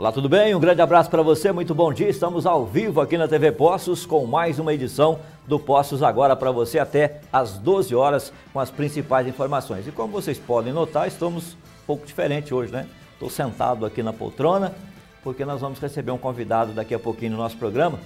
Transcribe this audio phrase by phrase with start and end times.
[0.00, 0.54] Olá, tudo bem?
[0.54, 2.08] Um grande abraço para você, muito bom dia.
[2.08, 6.50] Estamos ao vivo aqui na TV Poços com mais uma edição do Poços agora para
[6.50, 9.86] você até às 12 horas com as principais informações.
[9.86, 12.86] E como vocês podem notar, estamos um pouco diferente hoje, né?
[13.12, 14.74] Estou sentado aqui na poltrona
[15.22, 17.98] porque nós vamos receber um convidado daqui a pouquinho no nosso programa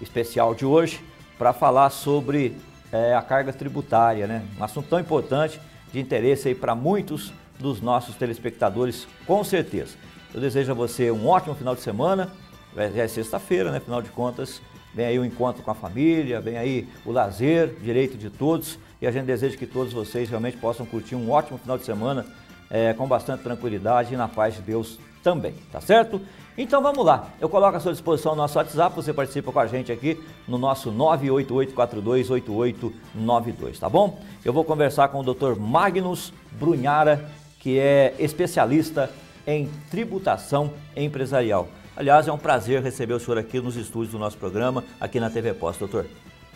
[0.00, 1.04] especial de hoje
[1.36, 2.56] para falar sobre
[2.90, 4.42] é, a carga tributária, né?
[4.58, 5.60] Um assunto tão importante
[5.92, 9.98] de interesse aí para muitos dos nossos telespectadores, com certeza.
[10.34, 12.32] Eu desejo a você um ótimo final de semana.
[12.74, 13.76] Já é sexta-feira, né?
[13.76, 14.62] Afinal de contas,
[14.94, 18.78] vem aí o encontro com a família, vem aí o lazer, direito de todos.
[19.00, 22.24] E a gente deseja que todos vocês realmente possam curtir um ótimo final de semana
[22.70, 26.18] é, com bastante tranquilidade e na paz de Deus também, tá certo?
[26.56, 29.66] Então vamos lá, eu coloco à sua disposição o nosso WhatsApp, você participa com a
[29.66, 34.20] gente aqui no nosso 988428892, tá bom?
[34.44, 35.56] Eu vou conversar com o Dr.
[35.58, 39.08] Magnus Brunhara, que é especialista
[39.46, 41.68] em tributação empresarial.
[41.96, 45.28] Aliás, é um prazer receber o senhor aqui nos estúdios do nosso programa, aqui na
[45.28, 46.06] TV Post, doutor.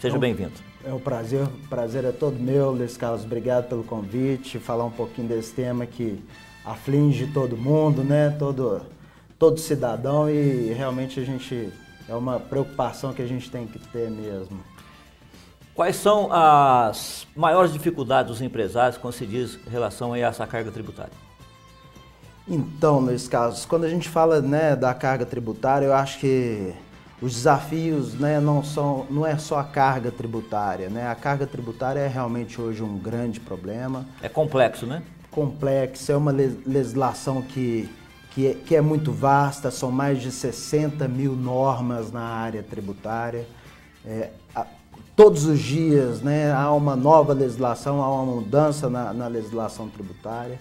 [0.01, 0.53] Seja é um, bem-vindo.
[0.85, 3.25] É um prazer, o prazer é todo meu, Luiz Carlos.
[3.25, 6.23] Obrigado pelo convite, falar um pouquinho desse tema que
[6.65, 8.31] aflige todo mundo, né?
[8.39, 8.83] Todo,
[9.39, 11.73] todo cidadão e realmente a gente
[12.09, 14.61] é uma preocupação que a gente tem que ter mesmo.
[15.75, 20.71] Quais são as maiores dificuldades dos empresários quando se diz em relação a essa carga
[20.71, 21.26] tributária?
[22.49, 26.73] Então, meus casos, quando a gente fala né, da carga tributária, eu acho que
[27.21, 30.89] os desafios né, não, são, não é só a carga tributária.
[30.89, 31.09] Né?
[31.09, 34.07] A carga tributária é realmente hoje um grande problema.
[34.23, 35.03] É complexo, né?
[35.31, 37.91] Complexo, é uma legislação que,
[38.31, 43.47] que, é, que é muito vasta, são mais de 60 mil normas na área tributária.
[44.05, 44.65] É, a,
[45.17, 50.61] todos os dias né, há uma nova legislação, há uma mudança na, na legislação tributária.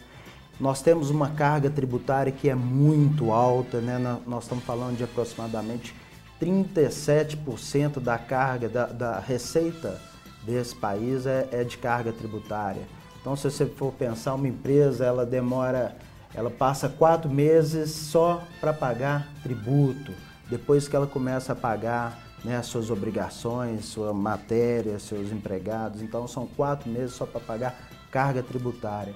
[0.59, 3.99] Nós temos uma carga tributária que é muito alta, né?
[4.25, 5.93] nós estamos falando de aproximadamente
[6.41, 9.99] 37% da carga, da, da, receita
[10.45, 12.83] desse país é, é, de carga tributária.
[13.19, 15.95] Então, se você for pensar, uma empresa, ela demora,
[16.33, 20.13] ela passa quatro meses só para pagar tributo.
[20.49, 26.27] Depois que ela começa a pagar né, as suas obrigações, sua matéria, seus empregados, então
[26.27, 29.15] são quatro meses só para pagar carga tributária.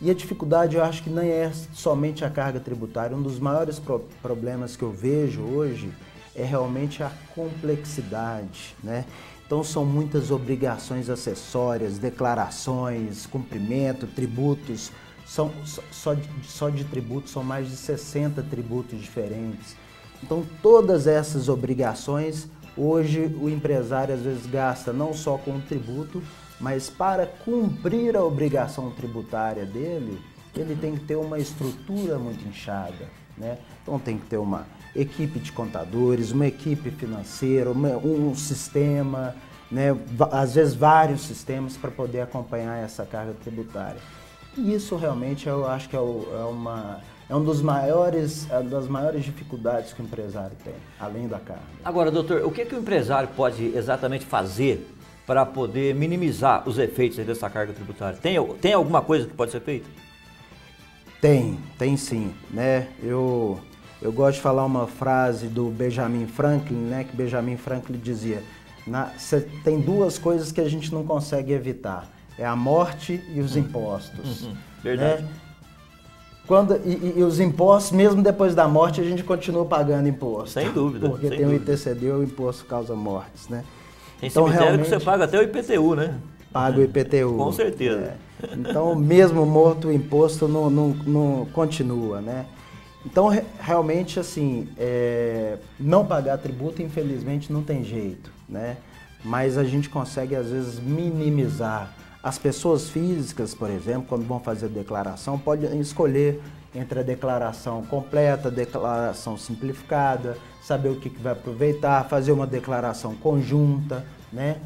[0.00, 3.16] E a dificuldade eu acho que não é somente a carga tributária.
[3.16, 5.92] Um dos maiores pro problemas que eu vejo hoje
[6.36, 9.04] é realmente a complexidade, né?
[9.44, 14.92] Então são muitas obrigações acessórias, declarações, cumprimento, tributos.
[15.26, 15.50] São,
[15.90, 19.76] só, de, só de tributos são mais de 60 tributos diferentes.
[20.22, 26.22] Então todas essas obrigações, hoje o empresário às vezes gasta não só com o tributo,
[26.60, 30.20] mas para cumprir a obrigação tributária dele,
[30.56, 33.08] ele tem que ter uma estrutura muito inchada.
[33.36, 33.58] Né?
[33.82, 39.36] Então tem que ter uma equipe de contadores, uma equipe financeira, uma, um sistema,
[39.70, 39.96] né?
[40.32, 44.00] às vezes vários sistemas para poder acompanhar essa carga tributária.
[44.56, 48.60] E isso realmente eu acho que é, o, é uma, é um dos maiores, é
[48.60, 51.62] das maiores dificuldades que o empresário tem, além da carga.
[51.84, 54.84] Agora, doutor, o que, que o empresário pode exatamente fazer
[55.28, 58.18] para poder minimizar os efeitos dessa carga tributária?
[58.18, 59.86] Tem, tem alguma coisa que pode ser feita?
[61.20, 62.32] Tem, tem sim.
[62.50, 62.88] Né?
[63.02, 63.60] Eu,
[64.00, 67.04] eu gosto de falar uma frase do Benjamin Franklin, né?
[67.04, 68.42] que Benjamin Franklin dizia,
[68.86, 69.12] na,
[69.62, 72.08] tem duas coisas que a gente não consegue evitar,
[72.38, 74.44] é a morte e os impostos.
[74.44, 75.24] Uhum, verdade.
[75.24, 75.28] Né?
[76.46, 80.48] Quando, e, e, os impostos, mesmo depois da morte, a gente continua pagando imposto.
[80.48, 81.06] Sem dúvida.
[81.06, 81.70] Porque sem tem dúvida.
[81.70, 83.62] o ITCD, o imposto causa mortes, né?
[84.20, 86.18] Tem então, cemitério que você paga até o IPTU, né?
[86.52, 87.36] Paga o IPTU.
[87.36, 88.16] Com certeza.
[88.42, 88.54] É.
[88.54, 92.46] Então, mesmo morto, o imposto não, não, não continua, né?
[93.06, 93.28] Então,
[93.60, 98.76] realmente, assim, é, não pagar tributo, infelizmente, não tem jeito, né?
[99.24, 101.94] Mas a gente consegue, às vezes, minimizar.
[102.22, 106.40] As pessoas físicas, por exemplo, quando vão fazer a declaração, podem escolher
[106.74, 113.14] entre a declaração completa, declaração simplificada, saber o que, que vai aproveitar, fazer uma declaração
[113.14, 114.60] conjunta, né?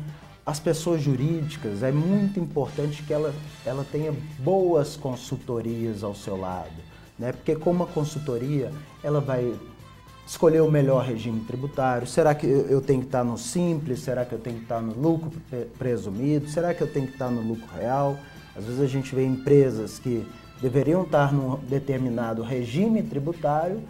[0.44, 3.32] As pessoas jurídicas, é muito importante que ela,
[3.64, 6.72] ela tenha boas consultorias ao seu lado,
[7.16, 7.30] né?
[7.30, 8.72] Porque com uma consultoria,
[9.04, 9.54] ela vai
[10.26, 12.06] escolher o melhor regime tributário.
[12.06, 14.00] Será que eu tenho que estar no simples?
[14.00, 15.30] Será que eu tenho que estar no lucro
[15.78, 16.48] presumido?
[16.48, 18.16] Será que eu tenho que estar no lucro real?
[18.56, 20.26] Às vezes a gente vê empresas que
[20.62, 23.82] deveriam estar num determinado regime tributário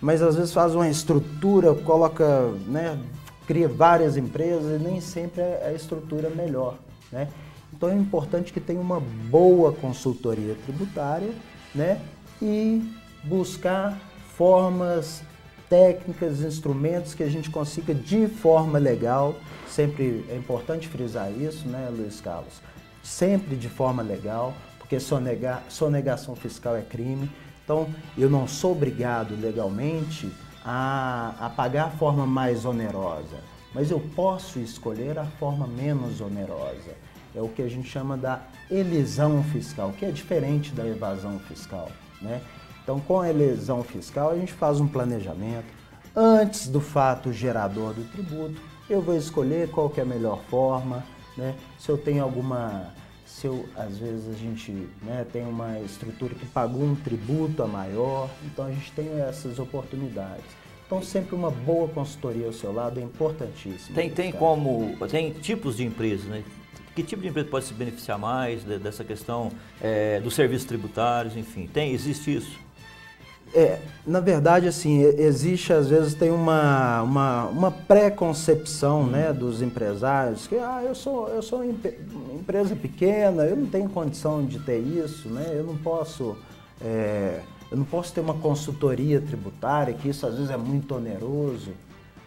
[0.00, 2.98] mas às vezes faz uma estrutura, coloca, né,
[3.46, 6.76] cria várias empresas e nem sempre é a estrutura melhor,
[7.12, 7.28] né?
[7.72, 11.30] Então é importante que tenha uma boa consultoria tributária,
[11.74, 12.00] né,
[12.40, 12.82] e
[13.24, 13.98] buscar
[14.36, 15.22] formas
[15.68, 19.36] técnicas, instrumentos que a gente consiga de forma legal,
[19.68, 22.60] sempre é importante frisar isso, né, Luiz Carlos?
[23.02, 24.54] Sempre de forma legal,
[24.90, 27.30] porque sonegar, sonegação fiscal é crime.
[27.62, 27.88] Então,
[28.18, 30.28] eu não sou obrigado legalmente
[30.64, 33.36] a, a pagar a forma mais onerosa,
[33.72, 36.96] mas eu posso escolher a forma menos onerosa.
[37.32, 41.88] É o que a gente chama da elisão fiscal, que é diferente da evasão fiscal.
[42.20, 42.40] Né?
[42.82, 45.66] Então, com a elisão fiscal, a gente faz um planejamento.
[46.16, 51.04] Antes do fato gerador do tributo, eu vou escolher qual é a melhor forma,
[51.36, 51.54] né?
[51.78, 52.92] se eu tenho alguma
[53.30, 54.72] se eu, às vezes a gente
[55.02, 59.58] né, tem uma estrutura que pagou um tributo a maior, então a gente tem essas
[59.58, 60.44] oportunidades.
[60.84, 63.94] Então sempre uma boa consultoria ao seu lado é importantíssimo.
[63.94, 66.42] Tem, tem como, tem tipos de empresas, né?
[66.94, 71.68] Que tipo de empresa pode se beneficiar mais dessa questão é, dos serviços tributários, enfim,
[71.72, 72.58] tem, existe isso?
[73.52, 80.46] É, na verdade, assim, existe, às vezes, tem uma, uma, uma pré-concepção né, dos empresários
[80.46, 81.72] que, ah, eu sou, eu sou uma
[82.34, 86.36] empresa pequena, eu não tenho condição de ter isso, né, eu não posso...
[86.80, 91.70] É, eu não posso ter uma consultoria tributária, que isso às vezes é muito oneroso.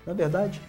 [0.07, 0.61] Na verdade,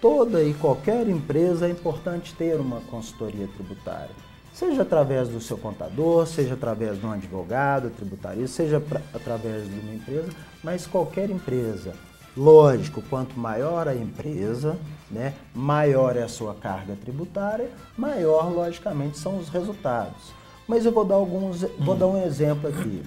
[0.00, 4.14] toda e qualquer empresa é importante ter uma consultoria tributária
[4.52, 9.80] seja através do seu contador, seja através de um advogado tributarista, seja pra, através de
[9.80, 10.28] uma empresa,
[10.62, 11.94] mas qualquer empresa.
[12.36, 14.78] Lógico, quanto maior a empresa,
[15.10, 20.32] né, maior é a sua carga tributária, maior, logicamente, são os resultados.
[20.66, 23.02] Mas eu vou dar alguns, vou dar um exemplo aqui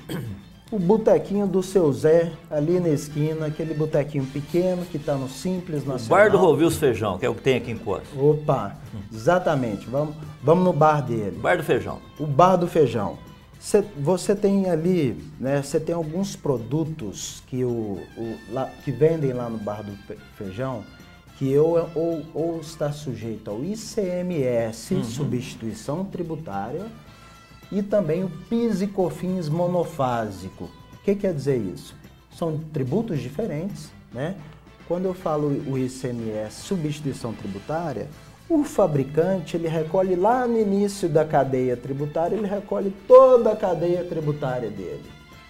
[0.72, 5.86] o botequinho do seu Zé, ali na esquina, aquele botequinho pequeno que está no Simples
[5.86, 6.06] Nacional.
[6.06, 8.08] O bar do Rovios Feijão, que é o que tem aqui em Costa.
[8.20, 8.76] Opa,
[9.14, 9.88] exatamente.
[9.88, 11.38] Vamos, vamos no bar dele.
[11.38, 12.00] Bar do Feijão.
[12.20, 13.18] O bar do Feijão.
[13.60, 15.62] Cê, você tem ali, né?
[15.62, 19.92] Você tem alguns produtos que, o, o lá, que vendem lá no bar do
[20.38, 20.84] Feijão
[21.38, 25.04] que eu, ou, ou está sujeito ao ICMS, uhum.
[25.04, 26.86] substituição tributária,
[27.76, 30.70] e também o PIS e COFINS monofásico.
[30.94, 31.94] O que quer dizer isso?
[32.32, 34.36] São tributos diferentes, né?
[34.88, 38.08] Quando eu falo o ICMS, substituição tributária,
[38.48, 44.06] o fabricante ele recolhe lá no início da cadeia tributária, ele recolhe toda a cadeia
[44.06, 45.04] tributária dele,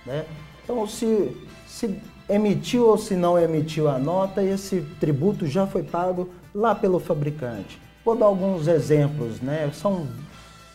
[0.03, 0.25] né?
[0.63, 1.37] Então, se,
[1.67, 6.99] se emitiu ou se não emitiu a nota, esse tributo já foi pago lá pelo
[6.99, 7.79] fabricante.
[8.03, 9.69] Vou dar alguns exemplos, né?
[9.75, 10.07] São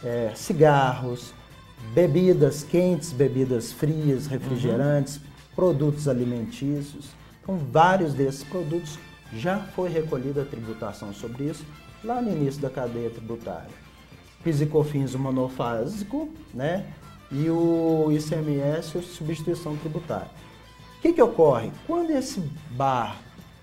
[0.04, 1.34] é, cigarros,
[1.92, 5.22] bebidas quentes, bebidas frias, refrigerantes, uhum.
[5.54, 7.10] produtos alimentícios.
[7.42, 8.98] Então, vários desses produtos
[9.32, 11.64] já foi recolhida a tributação sobre isso
[12.02, 13.70] lá no início da cadeia tributária.
[14.42, 16.86] PIS e COFINS, o monofásico, né?
[17.30, 20.30] E o ICMS, a substituição tributária.
[20.98, 21.70] O que, que ocorre?
[21.86, 22.40] Quando esse
[22.70, 23.16] bar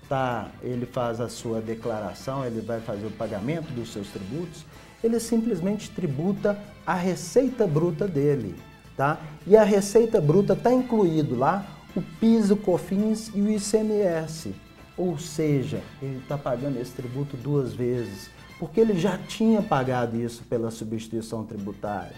[0.08, 4.64] tá, ele faz a sua declaração, ele vai fazer o pagamento dos seus tributos,
[5.02, 8.54] ele simplesmente tributa a receita bruta dele,
[8.96, 9.20] tá?
[9.46, 14.54] E a receita bruta está incluído lá o PIS, o COFINS e o ICMS.
[14.96, 20.42] Ou seja, ele está pagando esse tributo duas vezes, porque ele já tinha pagado isso
[20.44, 22.14] pela substituição tributária.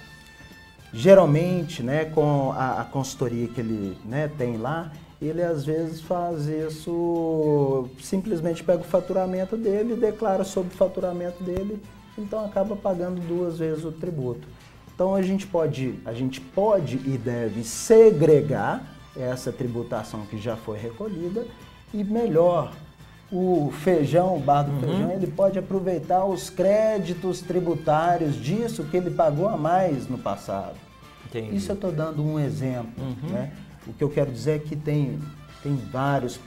[0.93, 4.91] Geralmente, né, com a, a consultoria que ele né, tem lá,
[5.21, 11.81] ele às vezes faz isso, simplesmente pega o faturamento dele, declara sobre o faturamento dele
[12.19, 14.47] então acaba pagando duas vezes o tributo.
[14.95, 18.85] Então a gente pode, a gente pode e deve segregar
[19.17, 21.47] essa tributação que já foi recolhida
[21.93, 22.73] e melhor,
[23.33, 24.81] o feijão, o bar do uhum.
[24.81, 30.77] feijão, ele pode aproveitar os créditos tributários disso que ele pagou a mais no passado.
[31.27, 31.57] Entendi.
[31.57, 32.93] Isso eu estou dando um exemplo.
[32.99, 33.31] Uhum.
[33.31, 33.53] Né?
[33.87, 35.19] O que eu quero dizer é que tem,
[35.63, 36.39] tem vários,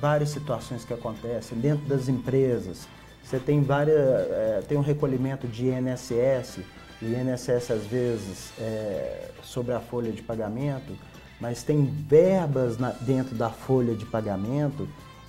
[0.00, 2.88] várias situações que acontecem dentro das empresas
[3.28, 6.60] você tem várias, é, tem um recolhimento de INSS,
[7.02, 10.96] o INSS às vezes é, sobre a folha de pagamento,
[11.38, 14.88] mas tem verbas na, dentro da folha de pagamento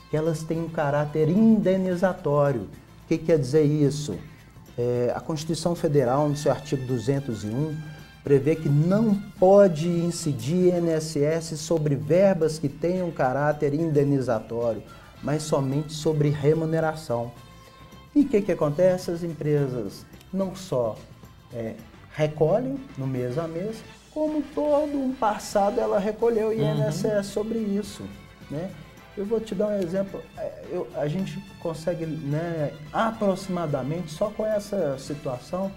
[0.10, 2.62] que elas têm um caráter indenizatório.
[3.04, 4.18] O que quer dizer isso?
[4.78, 7.76] É, a Constituição Federal, no seu artigo 201,
[8.24, 14.82] prevê que não pode incidir INSS sobre verbas que tenham caráter indenizatório,
[15.22, 17.34] mas somente sobre remuneração.
[18.16, 19.12] E o que, que acontece?
[19.12, 20.98] As empresas não só
[21.54, 21.76] é,
[22.16, 23.78] recolhem no mês a mês,
[24.12, 27.24] como todo um passado ela recolheu INSS uhum.
[27.24, 28.04] sobre isso.
[28.50, 28.72] Né?
[29.16, 30.22] Eu vou te dar um exemplo.
[30.38, 35.72] É, eu, a gente consegue, né, aproximadamente, só com essa situação,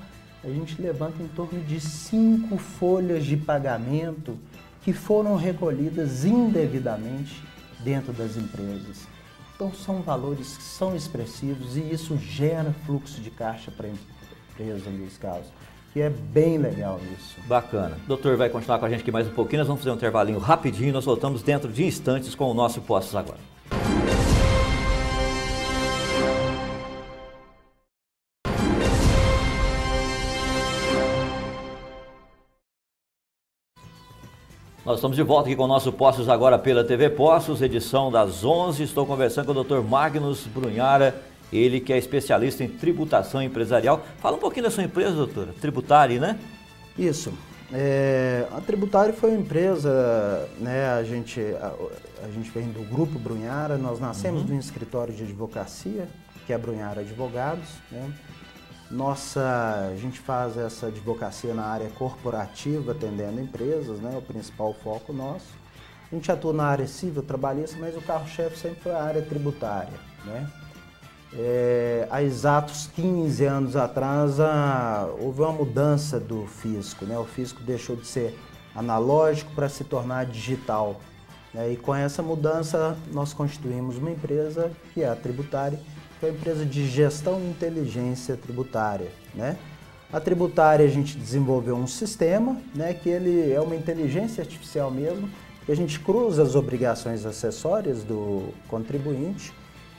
[0.45, 4.39] a gente levanta em torno de cinco folhas de pagamento
[4.83, 7.43] que foram recolhidas indevidamente
[7.81, 9.07] dentro das empresas.
[9.55, 14.91] Então são valores que são expressivos e isso gera fluxo de caixa para a empresa,
[14.91, 15.49] Luiz Carlos.
[15.95, 17.37] E é bem legal isso.
[17.47, 17.99] Bacana.
[18.05, 19.59] O doutor vai continuar com a gente aqui mais um pouquinho.
[19.59, 20.93] Nós vamos fazer um intervalinho rapidinho.
[20.93, 23.39] Nós voltamos dentro de instantes com o nosso Postos Agora.
[34.85, 38.43] Nós estamos de volta aqui com o nosso Postos agora pela TV Postos, edição das
[38.43, 38.83] 11.
[38.83, 39.89] Estou conversando com o Dr.
[39.89, 41.23] Magnus Brunhara,
[41.53, 44.05] ele que é especialista em tributação empresarial.
[44.19, 45.55] Fala um pouquinho da sua empresa, doutora.
[45.61, 46.37] Tributária, né?
[46.99, 47.33] Isso.
[47.73, 51.73] É, a Tributária foi uma empresa, né, a gente, a,
[52.25, 54.47] a gente vem do Grupo Brunhara, nós nascemos uhum.
[54.49, 56.09] de um escritório de advocacia,
[56.45, 58.13] que é Brunhara Advogados, né?
[58.93, 64.15] Nossa, a gente faz essa advocacia na área corporativa, atendendo empresas, né?
[64.19, 65.47] O principal foco nosso.
[66.11, 69.99] A gente atua na área civil, trabalhista, mas o carro-chefe sempre foi a área tributária,
[70.27, 70.47] né?
[71.33, 77.19] É, há exatos 15 anos atrás, a, houve uma mudança do fisco, né?
[77.19, 78.39] O fisco deixou de ser
[78.75, 81.01] analógico para se tornar digital.
[81.55, 81.73] Né?
[81.73, 85.81] E com essa mudança, nós constituímos uma empresa que é a tributária,
[86.23, 89.59] que é uma empresa de gestão e inteligência tributária, né?
[90.13, 95.29] A tributária a gente desenvolveu um sistema, né, que ele é uma inteligência artificial mesmo,
[95.67, 99.53] que a gente cruza as obrigações acessórias do contribuinte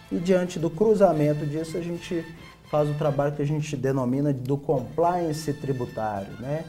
[0.09, 2.23] e diante do cruzamento disso a gente
[2.69, 6.63] faz o trabalho que a gente denomina do compliance tributário, né?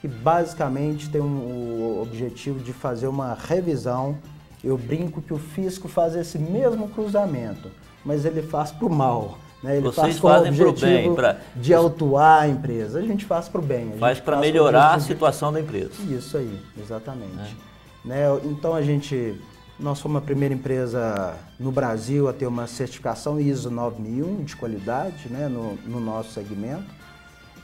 [0.00, 4.18] que basicamente tem um, o objetivo de fazer uma revisão.
[4.66, 7.70] Eu brinco que o fisco faz esse mesmo cruzamento
[8.06, 9.36] mas ele faz para o mal.
[9.62, 9.78] Né?
[9.78, 11.38] Ele Vocês faz com fazem para o bem, pra...
[11.56, 13.00] de autuar a empresa.
[13.00, 13.92] A gente faz para o bem.
[13.98, 15.90] faz para melhorar a situação da empresa.
[16.08, 17.56] Isso aí, exatamente.
[18.04, 18.08] É.
[18.08, 18.40] Né?
[18.44, 19.34] Então a gente,
[19.78, 25.28] nós somos a primeira empresa no Brasil a ter uma certificação ISO 9001 de qualidade
[25.28, 25.48] né?
[25.48, 26.94] no, no nosso segmento.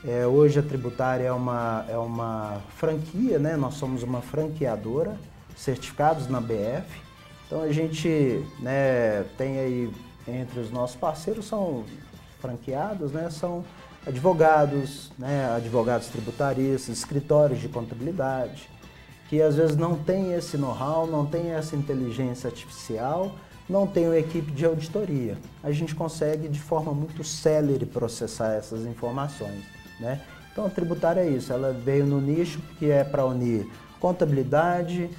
[0.05, 3.55] É, hoje a tributária é uma, é uma franquia, né?
[3.55, 5.15] nós somos uma franqueadora,
[5.55, 7.01] certificados na BF.
[7.47, 9.93] Então a gente né, tem aí
[10.27, 11.83] entre os nossos parceiros são
[12.39, 13.29] franqueados, né?
[13.29, 13.63] São
[14.05, 15.49] advogados, né?
[15.55, 18.69] advogados tributaristas, escritórios de contabilidade,
[19.29, 23.31] que às vezes não tem esse know-how, não tem essa inteligência artificial,
[23.69, 25.37] não tem uma equipe de auditoria.
[25.63, 29.63] A gente consegue de forma muito célere processar essas informações,
[29.99, 30.21] né?
[30.51, 33.67] Então a tributária é isso, ela veio no nicho que é para unir
[33.99, 35.09] contabilidade,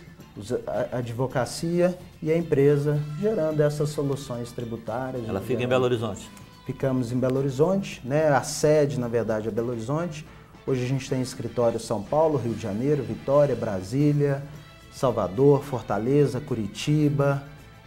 [0.66, 5.28] a advocacia e a empresa, gerando essas soluções tributárias.
[5.28, 6.28] Ela fica em Belo Horizonte?
[6.66, 8.28] Ficamos em Belo Horizonte, né?
[8.28, 10.26] a sede, na verdade, é Belo Horizonte.
[10.66, 14.42] Hoje a gente tem escritório São Paulo, Rio de Janeiro, Vitória, Brasília,
[14.90, 17.42] Salvador, Fortaleza, Curitiba,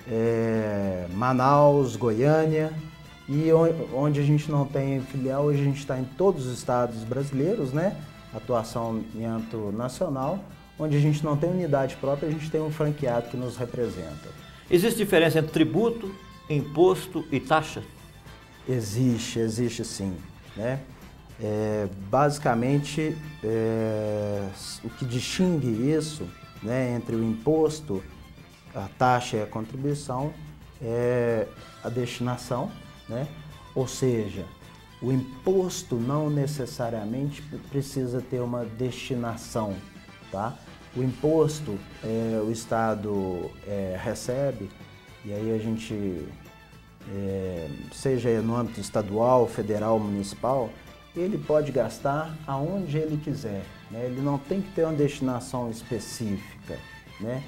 [0.08, 2.72] é, Manaus, Goiânia.
[3.28, 3.52] E
[3.94, 7.74] onde a gente não tem filial, hoje a gente está em todos os estados brasileiros,
[7.74, 7.98] né?
[8.34, 10.40] Atuação em âmbito nacional
[10.80, 14.30] onde a gente não tem unidade própria, a gente tem um franqueado que nos representa.
[14.70, 16.14] Existe diferença entre tributo,
[16.50, 17.84] imposto e taxa?
[18.68, 20.16] Existe, existe sim.
[20.56, 20.80] Né?
[21.42, 24.48] É, basicamente, é,
[24.84, 26.28] o que distingue isso
[26.62, 28.04] né, entre o imposto,
[28.74, 30.34] a taxa e a contribuição
[30.82, 31.48] é
[31.84, 32.72] a destinação,
[33.08, 33.28] né?
[33.74, 34.46] ou seja,
[35.02, 39.76] o imposto não necessariamente precisa ter uma destinação,
[40.32, 40.58] tá?
[40.98, 44.68] O imposto é, o Estado é, recebe,
[45.24, 46.26] e aí a gente,
[47.14, 50.72] é, seja no âmbito estadual, federal, municipal,
[51.16, 53.64] ele pode gastar aonde ele quiser.
[53.92, 54.06] Né?
[54.06, 56.80] Ele não tem que ter uma destinação específica,
[57.22, 57.44] né?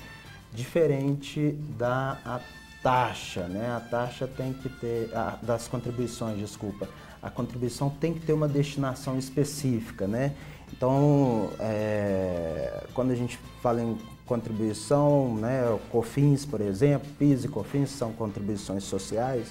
[0.53, 2.41] diferente da
[2.84, 3.48] taxa.
[3.48, 3.68] Né?
[3.75, 6.88] A taxa tem que ter, a, das contribuições, desculpa.
[7.20, 10.08] A contribuição tem que ter uma destinação específica.
[10.08, 10.36] Né?
[10.72, 17.90] Então, é, quando a gente fala em contribuição, né, COFINS, por exemplo, PIS e COFINS
[17.90, 19.48] são contribuições sociais,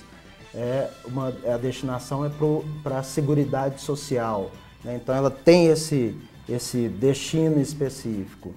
[0.55, 2.31] é uma, a destinação é
[2.83, 4.51] para a Seguridade Social.
[4.85, 4.99] Né?
[5.03, 6.17] Então, ela tem esse,
[6.49, 8.55] esse destino específico.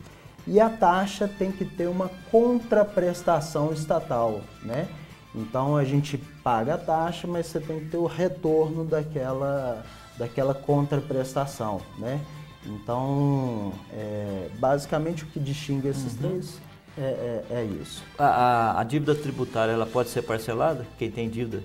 [0.48, 4.42] E a taxa tem que ter uma contraprestação estatal.
[4.64, 4.88] Né?
[5.36, 9.84] Então, a gente paga a taxa, mas você tem que ter o retorno daquela,
[10.18, 11.82] daquela contraprestação.
[11.98, 12.22] Né?
[12.66, 16.30] Então, é, basicamente o que distingue esses uhum.
[16.30, 16.60] três
[16.98, 18.04] é, é, é isso.
[18.18, 20.86] A, a, a, dívida tributária ela pode ser parcelada?
[20.98, 21.64] Quem tem dívida?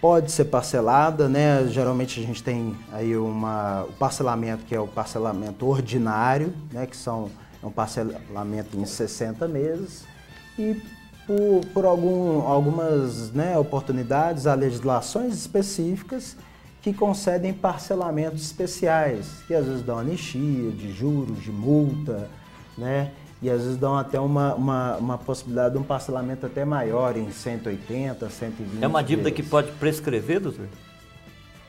[0.00, 1.66] Pode ser parcelada, né?
[1.68, 6.86] Geralmente a gente tem aí uma, o parcelamento que é o parcelamento ordinário, né?
[6.86, 7.30] Que são
[7.62, 10.04] é um parcelamento em 60 meses
[10.58, 10.82] e
[11.26, 16.36] por, por algum, algumas né, oportunidades, há legislações específicas
[16.82, 22.28] que concedem parcelamentos especiais, que às vezes dão anistia de juros, de multa,
[22.76, 23.12] né?
[23.40, 27.30] E às vezes dão até uma, uma, uma possibilidade de um parcelamento até maior, em
[27.30, 29.44] 180, 120 É uma dívida vezes.
[29.44, 30.66] que pode prescrever, doutor?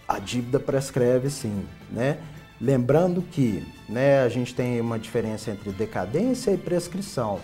[0.08, 2.18] A dívida prescreve sim, né?
[2.60, 7.40] Lembrando que né, a gente tem uma diferença entre decadência e prescrição.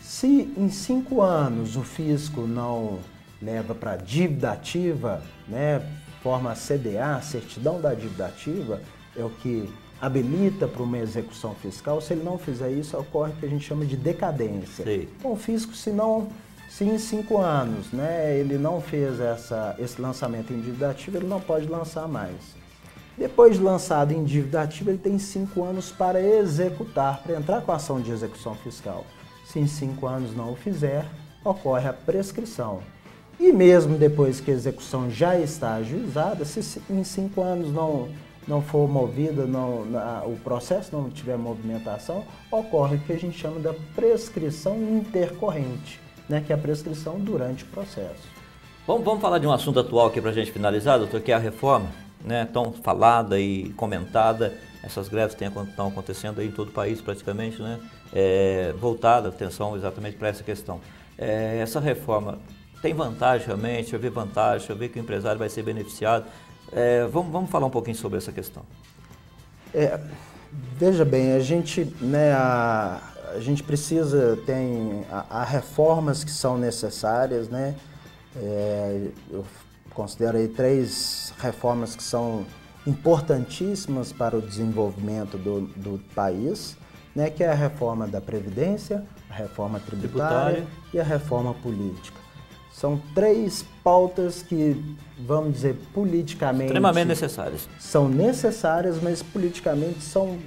[0.00, 2.98] Se em cinco anos o fisco não
[3.40, 5.80] leva para dívida ativa, né,
[6.24, 8.80] forma CDA, certidão da dívida ativa,
[9.14, 12.00] é o que habilita para uma execução fiscal.
[12.00, 14.84] Se ele não fizer isso, ocorre o que a gente chama de decadência.
[14.84, 15.06] Sei.
[15.18, 16.28] Então o fisco, se não,
[16.70, 21.28] se em cinco anos, né, ele não fez essa, esse lançamento em dívida ativa, ele
[21.28, 22.36] não pode lançar mais.
[23.18, 27.70] Depois de lançado em dívida ativa, ele tem cinco anos para executar, para entrar com
[27.70, 29.04] a ação de execução fiscal.
[29.44, 31.04] Se em cinco anos não o fizer,
[31.44, 32.80] ocorre a prescrição.
[33.38, 38.08] E mesmo depois que a execução já está ajuizada, se em cinco anos não,
[38.46, 43.38] não for movida, não, na- o processo não tiver movimentação, ocorre o que a gente
[43.38, 48.34] chama da prescrição intercorrente, né, que é a prescrição durante o processo.
[48.86, 51.34] Vamos, vamos falar de um assunto atual aqui para a gente finalizar, doutor, que é
[51.34, 51.88] a reforma,
[52.22, 52.46] né?
[52.52, 54.52] Tão falada e comentada.
[54.82, 57.80] Essas greves estão acontecendo aí em todo o país praticamente, né?
[58.12, 60.80] É, voltada atenção exatamente para essa questão.
[61.16, 62.38] É, essa reforma
[62.84, 63.94] tem vantagem realmente?
[63.94, 66.26] Eu vi vantagem, eu vi que o empresário vai ser beneficiado.
[66.70, 68.62] É, vamos, vamos falar um pouquinho sobre essa questão.
[69.72, 69.98] É,
[70.76, 73.00] veja bem, a gente, né, a,
[73.34, 77.74] a gente precisa, tem, há reformas que são necessárias, né?
[78.36, 79.46] É, eu
[79.94, 82.44] considero aí três reformas que são
[82.86, 86.76] importantíssimas para o desenvolvimento do, do país,
[87.16, 87.30] né?
[87.30, 90.66] Que é a reforma da Previdência, a reforma tributária, Tributária.
[90.92, 92.23] e a reforma política.
[92.74, 94.82] São três pautas que,
[95.24, 97.68] vamos dizer, politicamente Extremamente necessárias.
[97.78, 100.38] são necessárias, mas politicamente são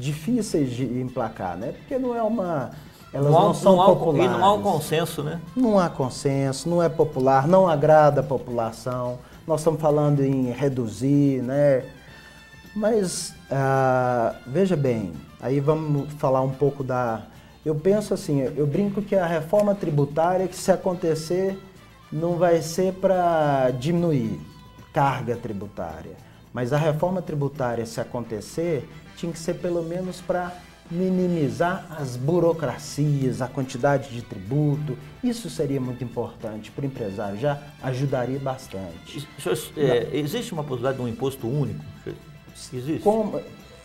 [0.00, 1.72] difíceis de emplacar, né?
[1.78, 2.72] Porque não é uma.
[3.12, 4.24] Elas não, há- são um- populares.
[4.24, 5.40] E não há um consenso, né?
[5.54, 9.20] Não há consenso, não é popular, não agrada a população.
[9.46, 11.84] Nós estamos falando em reduzir, né?
[12.74, 17.22] Mas ah, veja bem, aí vamos falar um pouco da.
[17.64, 21.56] Eu penso assim, eu brinco que a reforma tributária, que se acontecer,
[22.16, 24.40] não vai ser para diminuir
[24.92, 26.16] carga tributária.
[26.52, 30.52] Mas a reforma tributária, se acontecer, tinha que ser pelo menos para
[30.90, 34.96] minimizar as burocracias, a quantidade de tributo.
[35.22, 39.28] Isso seria muito importante para o empresário, já ajudaria bastante.
[39.38, 41.84] Senhor, é, existe uma possibilidade de um imposto único?
[42.72, 43.02] Existe?
[43.02, 43.38] Como,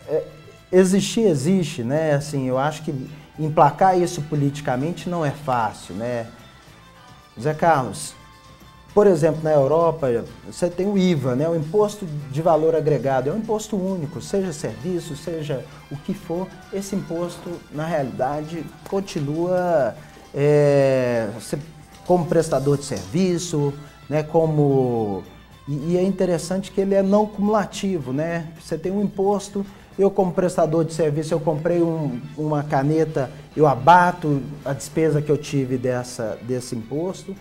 [0.08, 0.24] é,
[0.70, 2.14] existir existe, né?
[2.14, 2.94] Assim, eu acho que
[3.38, 6.28] emplacar isso politicamente não é fácil, né?
[7.38, 8.14] Zé Carlos,
[8.94, 10.08] por exemplo, na Europa,
[10.46, 11.48] você tem o IVA, né?
[11.48, 16.46] o Imposto de Valor Agregado, é um imposto único, seja serviço, seja o que for,
[16.72, 19.94] esse imposto, na realidade, continua
[20.34, 21.58] é, você,
[22.06, 23.72] como prestador de serviço,
[24.08, 24.22] né?
[24.22, 25.22] como.
[25.68, 28.48] E, e é interessante que ele é não cumulativo, né?
[28.60, 29.64] Você tem um imposto,
[29.98, 35.30] eu como prestador de serviço, eu comprei um- uma caneta, eu abato a despesa que
[35.30, 37.34] eu tive dessa, desse imposto.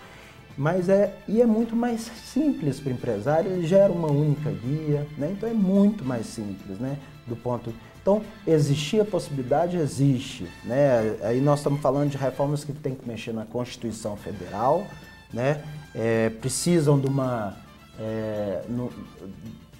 [0.57, 5.07] Mas é, e é muito mais simples para o empresário, ele gera uma única guia,
[5.17, 5.33] né?
[5.35, 6.97] então é muito mais simples, né?
[7.25, 7.73] Do ponto.
[8.01, 10.47] Então, existir a possibilidade, existe.
[10.63, 11.17] Né?
[11.21, 14.87] Aí nós estamos falando de reformas que tem que mexer na Constituição Federal,
[15.31, 15.63] né?
[15.93, 17.55] É, precisam de uma.
[17.99, 18.91] é, no-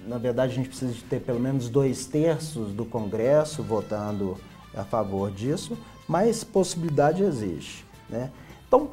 [0.06, 4.36] na verdade, a gente precisa de ter pelo menos dois terços do Congresso votando
[4.74, 7.84] a favor disso, mas possibilidade existe.
[8.08, 8.30] Né?
[8.66, 8.90] Então,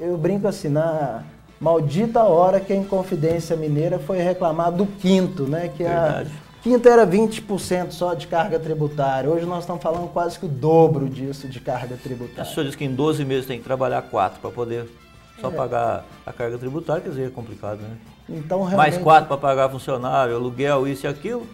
[0.00, 1.22] eu brinco assim, na
[1.60, 5.68] maldita hora que a Inconfidência Mineira foi reclamar do quinto, né?
[5.76, 6.30] Que a Verdade.
[6.62, 9.28] quinto era 20% só de carga tributária.
[9.28, 12.44] Hoje nós estamos falando quase que o dobro disso de carga O tributária.
[12.50, 14.88] senhor disse que em 12 meses tem que trabalhar 4 para poder
[15.36, 15.40] É.
[15.40, 17.96] só pagar a carga tributária, quer dizer, é complicado, né?
[18.28, 21.46] Então, Mais realmente, 4 para pagar funcionário, aluguel, isso e aquilo,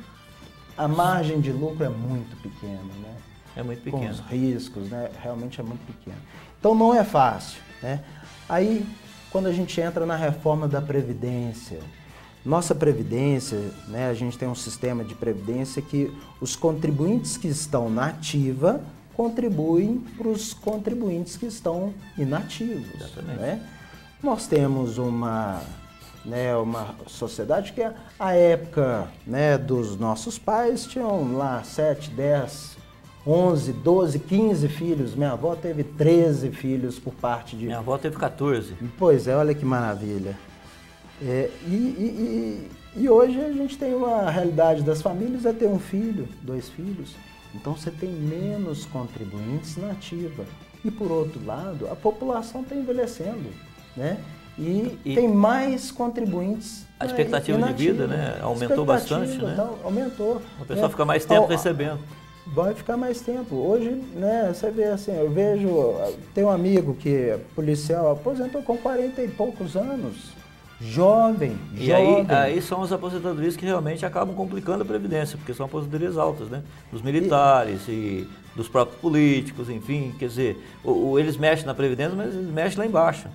[0.77, 3.15] a margem de lucro é muito pequena, né?
[3.57, 4.11] é muito com pequeno.
[4.13, 5.09] os riscos, né?
[5.23, 6.17] Realmente é muito pequeno.
[6.59, 8.01] Então não é fácil, né?
[8.49, 8.87] Aí,
[9.31, 11.81] quando a gente entra na reforma da Previdência,
[12.43, 17.91] nossa Previdência, né, a gente tem um sistema de Previdência que os contribuintes que estão
[17.91, 18.81] na ativa
[19.15, 22.89] contribuem para os contribuintes que estão inativos.
[22.95, 23.39] Exatamente.
[23.39, 23.61] Né?
[24.23, 25.63] Nós temos uma,
[26.25, 27.83] né, uma sociedade que,
[28.19, 32.84] a época né, dos nossos pais, tinham lá 7, 10
[33.27, 35.15] 11, 12, 15 filhos.
[35.15, 37.65] Minha avó teve 13 filhos por parte de.
[37.67, 38.75] Minha avó teve 14.
[38.99, 40.37] Pois é, olha que maravilha.
[41.23, 45.69] É, e, e, e, e, hoje a gente tem uma realidade das famílias é ter
[45.69, 47.15] um filho, dois filhos.
[47.55, 50.45] Então você tem menos contribuintes na ativa.
[50.85, 53.49] E por outro lado, a população está envelhecendo,
[53.97, 54.19] né?
[54.59, 56.87] E, tem mais contribuintes.
[57.01, 58.39] A expectativa de vida, né?
[58.41, 59.55] Aumentou bastante, né?
[59.57, 60.43] Tá, aumentou.
[60.61, 61.99] O pessoal é, fica mais tempo recebendo.
[62.47, 63.55] Vai ficar mais tempo.
[63.57, 65.95] Hoje, né, você vê assim, eu vejo,
[66.35, 70.33] tem um amigo que é policial, aposentou com 40 e poucos anos.
[70.81, 72.27] Jovem, e jovem.
[72.29, 76.51] aí, aí são as aposentadorias que realmente acabam complicando a Previdência, porque são aposentadorias altas,
[76.51, 76.63] né?
[76.93, 81.75] Dos militares e, e dos próprios políticos, enfim, quer dizer, o, o, eles mexem na
[81.75, 83.29] Previdência, mas eles mexem lá embaixo.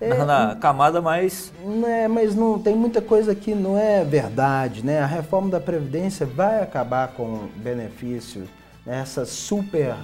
[0.00, 1.52] É, na, na, camada mais.
[1.86, 5.00] É, mas não tem muita coisa que não é verdade, né?
[5.00, 8.48] A reforma da Previdência vai acabar com benefício,
[8.86, 9.00] né?
[9.00, 9.94] essas super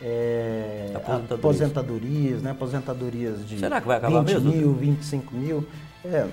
[0.00, 1.32] é, aposentadorias.
[1.38, 2.50] aposentadorias, né?
[2.52, 4.50] Aposentadorias de Será que vai acabar 20 mesmo?
[4.50, 5.68] mil, 25 mil.
[6.04, 6.26] É,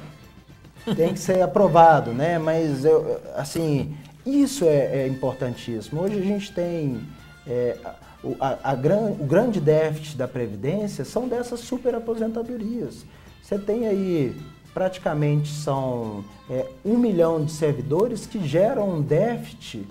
[0.95, 2.39] tem que ser aprovado, né?
[2.39, 3.93] Mas eu, assim,
[4.25, 6.01] isso é, é importantíssimo.
[6.01, 7.01] Hoje a gente tem
[7.45, 7.77] é,
[8.25, 13.05] o, a, a gran, o grande déficit da Previdência são dessas superaposentadorias.
[13.41, 14.35] Você tem aí
[14.73, 19.87] praticamente são é, um milhão de servidores que geram um déficit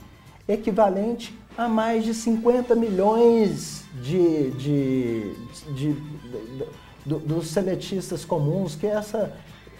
[0.47, 5.35] equivalente a mais de 50 milhões de, de,
[5.75, 5.97] de, de
[7.07, 9.33] do, dos seletistas comuns, que é essa,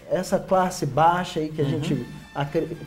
[0.09, 1.69] essa classe baixa aí que a uhum.
[1.71, 2.05] gente...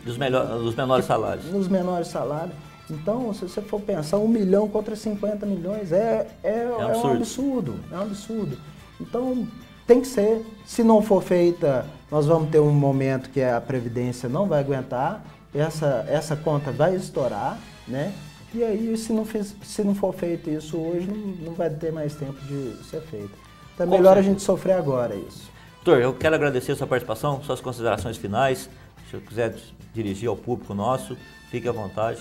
[0.05, 1.45] Dos, melhor, dos menores salários.
[1.47, 2.55] Dos menores salários.
[2.91, 6.97] Então, se você for pensar, um milhão contra 50 milhões é, é, é, um, é
[6.97, 7.81] um absurdo.
[7.93, 8.59] É um absurdo.
[9.01, 9.47] Então,
[9.87, 10.45] tem que ser.
[10.65, 15.23] Se não for feita, nós vamos ter um momento que a Previdência não vai aguentar,
[15.55, 18.13] essa, essa conta vai estourar, né?
[18.55, 22.15] E aí, se não, se não for feito isso hoje, não, não vai ter mais
[22.15, 23.31] tempo de ser feito.
[23.75, 25.51] Então é melhor a gente sofrer agora isso.
[25.85, 28.69] Doutor, eu quero agradecer a sua participação, suas considerações finais.
[29.11, 29.55] Se eu quiser
[29.95, 31.17] dirigir ao público nosso,
[31.51, 32.21] fique à vontade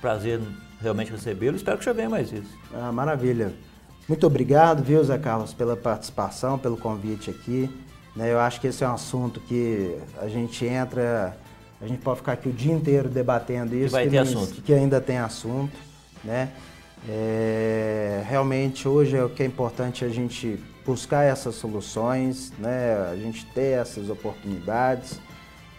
[0.00, 0.40] prazer
[0.80, 1.56] realmente recebê-lo.
[1.56, 2.48] Espero que o senhor venha mais vezes.
[2.74, 3.52] Ah, maravilha.
[4.08, 7.70] Muito obrigado, viu, Zé Carlos, pela participação, pelo convite aqui.
[8.16, 11.36] Né, eu acho que esse é um assunto que a gente entra,
[11.80, 13.86] a gente pode ficar aqui o dia inteiro debatendo isso.
[13.86, 14.62] Que vai que ter assunto.
[14.62, 15.76] Que ainda tem assunto,
[16.24, 16.50] né?
[17.08, 23.08] É, realmente hoje é o que é importante a gente buscar essas soluções, né?
[23.12, 25.20] A gente ter essas oportunidades.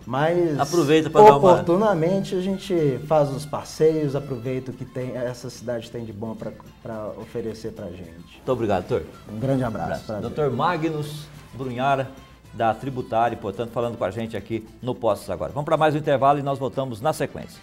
[0.05, 2.41] Mas aproveita para oportunamente uma...
[2.41, 7.09] a gente faz os passeios, aproveita o que tem, essa cidade tem de bom para
[7.17, 8.35] oferecer para a gente.
[8.35, 9.07] Muito obrigado, doutor.
[9.31, 10.03] Um grande abraço.
[10.11, 10.21] abraço.
[10.21, 12.09] Doutor Magnus Brunhara,
[12.53, 15.51] da Tributária, portanto, falando com a gente aqui no Postos agora.
[15.51, 17.59] Vamos para mais um intervalo e nós voltamos na sequência.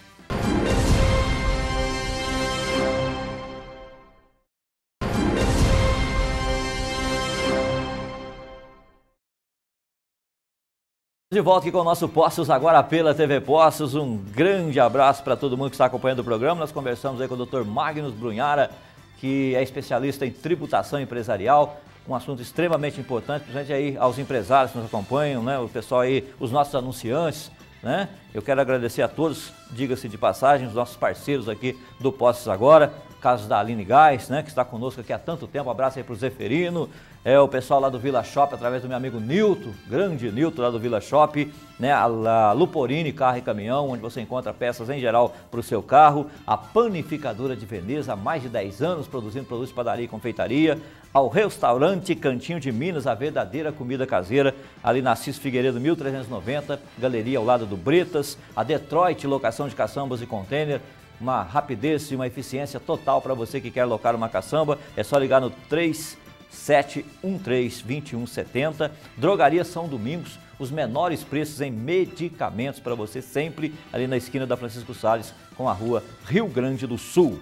[11.33, 13.95] De volta aqui com o nosso Postos agora pela TV Postos.
[13.95, 16.59] Um grande abraço para todo mundo que está acompanhando o programa.
[16.59, 17.63] Nós conversamos aí com o Dr.
[17.63, 18.69] Magnus Brunhara,
[19.17, 24.77] que é especialista em tributação empresarial, um assunto extremamente importante, principalmente aí aos empresários que
[24.77, 25.57] nos acompanham, né?
[25.57, 27.49] O pessoal aí, os nossos anunciantes,
[27.81, 28.09] né?
[28.33, 32.93] Eu quero agradecer a todos, diga-se de passagem, os nossos parceiros aqui do Postos Agora,
[33.21, 35.69] caso da Aline Gás, né, que está conosco aqui há tanto tempo.
[35.69, 36.89] Um abraço aí para o Zeferino,
[37.23, 40.71] é o pessoal lá do Vila Shop, através do meu amigo Nilton, grande Nilton lá
[40.71, 45.35] do Vila Shop, né, a, Luporini Carro e Caminhão, onde você encontra peças em geral
[45.51, 49.69] para o seu carro, a Panificadora de Veneza, há mais de 10 anos produzindo produtos
[49.69, 50.79] de padaria e confeitaria,
[51.13, 57.37] ao restaurante Cantinho de Minas, a verdadeira comida caseira, ali na Cis Figueiredo 1390, galeria
[57.37, 60.81] ao lado do Bretas, a Detroit, locação de caçambas e container,
[61.19, 64.79] uma rapidez e uma eficiência total para você que quer locar uma caçamba.
[64.97, 66.17] É só ligar no 3
[66.53, 68.91] 713-2170.
[69.17, 74.57] Drogaria São Domingos, os menores preços em medicamentos para você sempre ali na esquina da
[74.57, 77.39] Francisco Salles com a rua Rio Grande do Sul.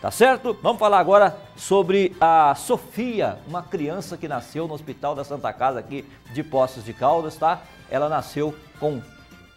[0.00, 0.56] Tá certo?
[0.62, 5.80] Vamos falar agora sobre a Sofia, uma criança que nasceu no Hospital da Santa Casa
[5.80, 7.62] aqui de Poços de Caldas, tá?
[7.90, 9.00] Ela nasceu com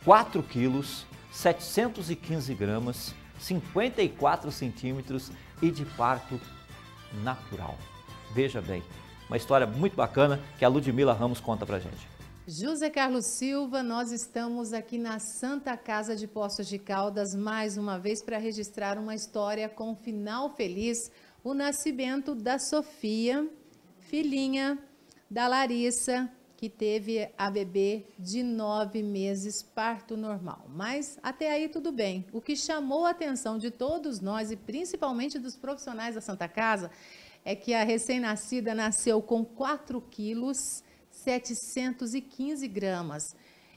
[0.05, 5.31] 4 quilos, 715 gramas, 54 centímetros
[5.61, 6.39] e de parto
[7.23, 7.75] natural.
[8.33, 8.83] Veja bem,
[9.27, 12.07] uma história muito bacana que a Ludmila Ramos conta pra gente.
[12.47, 17.99] José Carlos Silva, nós estamos aqui na Santa Casa de Poços de Caldas mais uma
[17.99, 21.11] vez para registrar uma história com final feliz,
[21.43, 23.45] o nascimento da Sofia,
[23.99, 24.77] filhinha
[25.29, 30.65] da Larissa, que teve a bebê de nove meses, parto normal.
[30.69, 32.25] Mas até aí tudo bem.
[32.33, 36.89] O que chamou a atenção de todos nós e principalmente dos profissionais da Santa Casa
[37.47, 43.33] é que a recém-nascida nasceu com 4 quilos 715 gramas.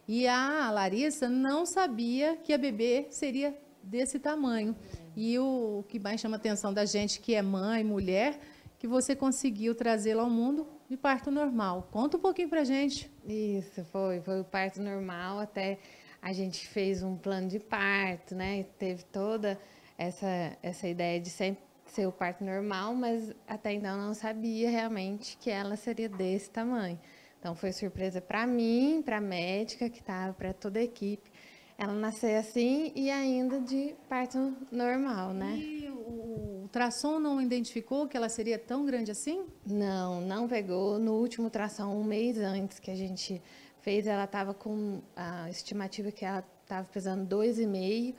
[0.09, 4.75] E a Larissa não sabia que a bebê seria desse tamanho.
[5.15, 8.41] E o, que mais chama a atenção da gente, que é mãe, mulher,
[8.77, 11.89] que você conseguiu trazê-la ao mundo de parto normal.
[11.93, 13.09] Conta um pouquinho pra gente.
[13.25, 14.21] Isso, foi.
[14.21, 15.79] Foi o parto normal, até
[16.21, 18.65] a gente fez um plano de parto, né?
[18.81, 19.57] Teve toda
[19.97, 25.37] essa, essa ideia de sempre ser o parto normal, mas até então não sabia realmente
[25.38, 26.98] que ela seria desse tamanho.
[27.38, 31.31] Então foi surpresa para mim, para a médica que estava, para toda a equipe.
[31.79, 35.57] Ela nasceu assim e ainda de parto normal, né?
[35.57, 39.46] E o ultrassom não identificou que ela seria tão grande assim?
[39.66, 40.98] Não, não pegou.
[40.98, 43.42] No último ultrassom, um mês antes que a gente
[43.81, 48.14] fez, ela estava com a estimativa que ela estava pesando 2,5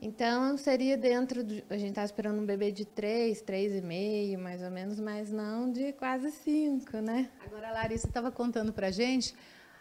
[0.00, 4.70] então, seria dentro, de, a gente está esperando um bebê de 3, 3,5, mais ou
[4.70, 7.28] menos, mas não de quase 5, né?
[7.44, 9.34] Agora, a Larissa estava contando para a gente,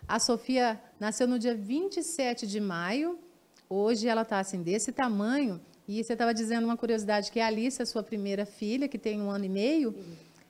[0.07, 3.19] a Sofia nasceu no dia 27 de maio,
[3.69, 7.81] hoje ela está assim, desse tamanho, e você estava dizendo uma curiosidade, que a Alice,
[7.81, 9.95] a sua primeira filha, que tem um ano e meio,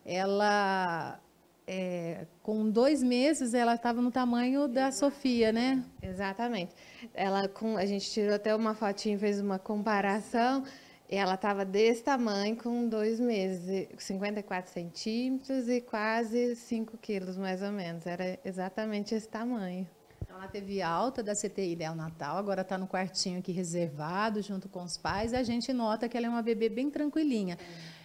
[0.06, 1.20] ela
[1.68, 5.84] é, com dois meses ela estava no tamanho da Sofia, né?
[6.02, 6.74] Exatamente.
[7.14, 10.64] Ela com a gente tirou até uma fotinha, fez uma comparação.
[11.10, 17.62] E ela estava desse tamanho com dois meses, 54 centímetros e quase 5 quilos, mais
[17.62, 18.06] ou menos.
[18.06, 19.88] Era exatamente esse tamanho.
[20.30, 24.98] Ela teve alta da CTI Natal, agora está no quartinho aqui reservado, junto com os
[24.98, 25.32] pais.
[25.32, 27.58] E a gente nota que ela é uma bebê bem tranquilinha.
[27.60, 27.97] É.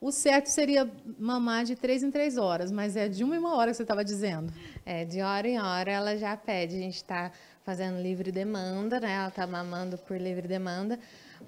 [0.00, 3.54] O certo seria mamar de três em três horas, mas é de uma em uma
[3.54, 4.50] hora que você estava dizendo.
[4.86, 6.76] É, de hora em hora ela já pede.
[6.76, 7.30] A gente está
[7.62, 9.12] fazendo livre demanda, né?
[9.12, 10.98] Ela está mamando por livre demanda,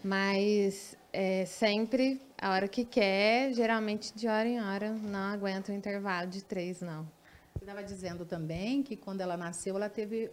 [0.05, 5.75] mas é, sempre a hora que quer, geralmente de hora em hora, não aguenta o
[5.75, 7.09] intervalo de três, não.
[7.55, 10.31] Você estava dizendo também que quando ela nasceu, ela teve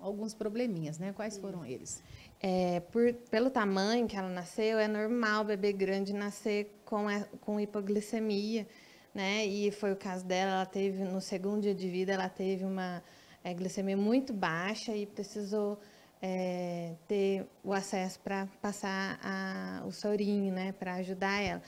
[0.00, 1.14] alguns probleminhas, né?
[1.14, 2.02] Quais foram eles?
[2.40, 7.20] É, por, pelo tamanho que ela nasceu, é normal o bebê grande nascer com, a,
[7.40, 8.66] com hipoglicemia,
[9.14, 9.46] né?
[9.46, 13.02] E foi o caso dela, ela teve, no segundo dia de vida, ela teve uma
[13.42, 15.80] é, glicemia muito baixa e precisou
[16.20, 20.72] é, ter o acesso para passar a, o sorinho, né?
[20.72, 21.62] Para ajudar ela.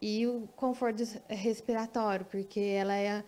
[0.00, 3.22] E o conforto respiratório, porque ela é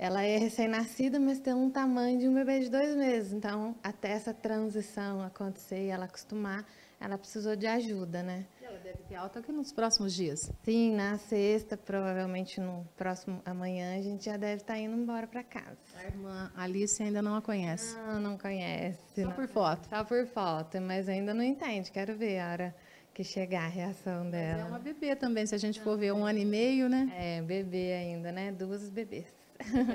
[0.00, 3.34] ela é recém-nascida, mas tem um tamanho de um bebê de dois meses.
[3.34, 6.64] Então, até essa transição acontecer e ela acostumar,
[6.98, 8.46] ela precisou de ajuda, né?
[8.62, 10.50] Ela deve ter alta aqui nos próximos dias.
[10.64, 15.44] Sim, na sexta, provavelmente no próximo amanhã, a gente já deve estar indo embora para
[15.44, 15.76] casa.
[15.94, 17.94] A irmã Alice ainda não a conhece?
[17.98, 18.98] Não, não conhece.
[19.14, 19.32] Só não.
[19.32, 19.86] por foto?
[19.86, 21.92] Só por foto, mas ainda não entende.
[21.92, 22.74] Quero ver a hora
[23.12, 24.62] que chegar a reação dela.
[24.62, 27.12] Mas é uma bebê também, se a gente for ver um ano e meio, né?
[27.14, 28.50] É, bebê ainda, né?
[28.50, 29.39] Duas bebês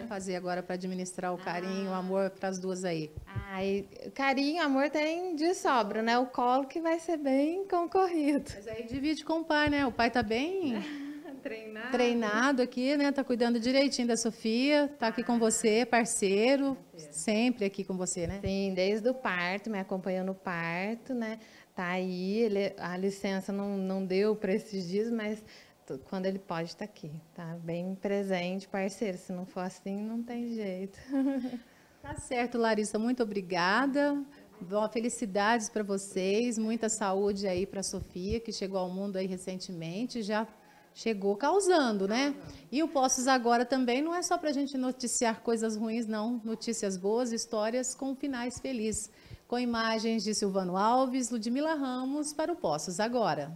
[0.08, 1.92] fazer agora para administrar o carinho, ah.
[1.92, 3.12] o amor para as duas aí?
[3.26, 6.18] Ai, carinho, amor tem de sobra, né?
[6.18, 8.52] O colo que vai ser bem concorrido.
[8.56, 9.86] Mas aí divide com o pai, né?
[9.86, 10.82] O pai tá bem
[11.42, 11.92] treinado.
[11.92, 13.12] treinado aqui, né?
[13.12, 16.78] Tá cuidando direitinho da Sofia, tá aqui com você, parceiro,
[17.12, 18.40] sempre aqui com você, né?
[18.44, 21.40] Sim, desde o parto, me acompanhando no parto, né?
[21.76, 25.44] Tá aí, ele, a licença não, não deu para esses dias, mas
[26.10, 27.58] quando ele pode estar tá aqui, tá?
[27.64, 29.18] Bem presente, parceiro.
[29.18, 31.00] Se não for assim, não tem jeito.
[32.06, 33.00] Tá certo, Larissa.
[33.00, 34.24] Muito obrigada.
[34.62, 39.26] Boa felicidades para vocês, muita saúde aí para a Sofia, que chegou ao mundo aí
[39.26, 40.48] recentemente, já
[40.94, 42.36] chegou causando, né?
[42.72, 46.40] E o Postos Agora também não é só para a gente noticiar coisas ruins, não.
[46.44, 49.10] Notícias boas, histórias com finais felizes.
[49.48, 53.52] Com imagens de Silvano Alves, Ludmila Ramos, para o Postos Agora.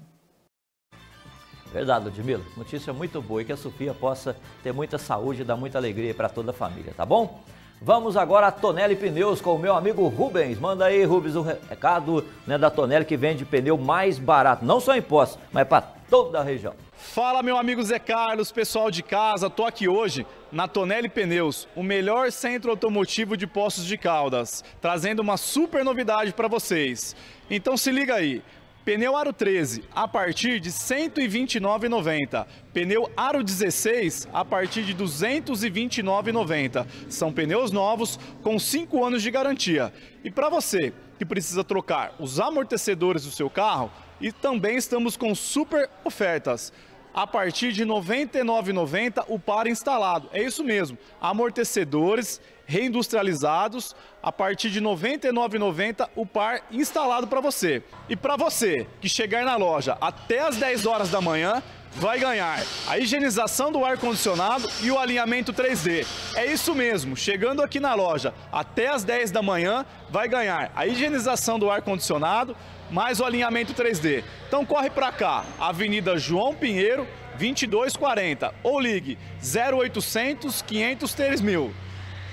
[1.71, 2.41] Verdade, Ludmila.
[2.57, 6.13] Notícia muito boa e que a Sofia possa ter muita saúde e dar muita alegria
[6.13, 7.41] para toda a família, tá bom?
[7.81, 10.59] Vamos agora a Tonelli Pneus com o meu amigo Rubens.
[10.59, 14.97] Manda aí, Rubens, o recado né, da Tonelli que vende pneu mais barato, não só
[14.97, 16.73] em Poços, mas para toda a região.
[16.91, 21.81] Fala, meu amigo Zé Carlos, pessoal de casa, tô aqui hoje na Tonelli Pneus, o
[21.81, 27.15] melhor centro automotivo de Poços de Caldas, trazendo uma super novidade para vocês.
[27.49, 28.43] Então se liga aí.
[28.85, 32.47] Pneu Aro 13 a partir de R$ 129,90.
[32.73, 36.87] Pneu Aro 16 a partir de R$ 229,90.
[37.09, 39.93] São pneus novos com 5 anos de garantia.
[40.23, 45.33] E para você que precisa trocar os amortecedores do seu carro, e também estamos com
[45.35, 46.73] super ofertas
[47.13, 50.29] a partir de R$ 99,90 o par instalado.
[50.31, 57.81] É isso mesmo, amortecedores reindustrializados a partir de R$ 99,90 o par instalado para você.
[58.07, 61.63] E para você que chegar na loja até as 10 horas da manhã,
[61.95, 66.05] vai ganhar a higienização do ar-condicionado e o alinhamento 3D.
[66.35, 70.85] É isso mesmo, chegando aqui na loja até as 10 da manhã, vai ganhar a
[70.85, 72.55] higienização do ar-condicionado,
[72.89, 74.23] mais o alinhamento 3D.
[74.47, 81.73] Então corre para cá, Avenida João Pinheiro, 2240 ou ligue 0800 503 mil.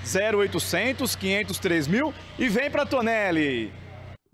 [0.05, 3.71] 0800 503 mil e vem para Tonelli.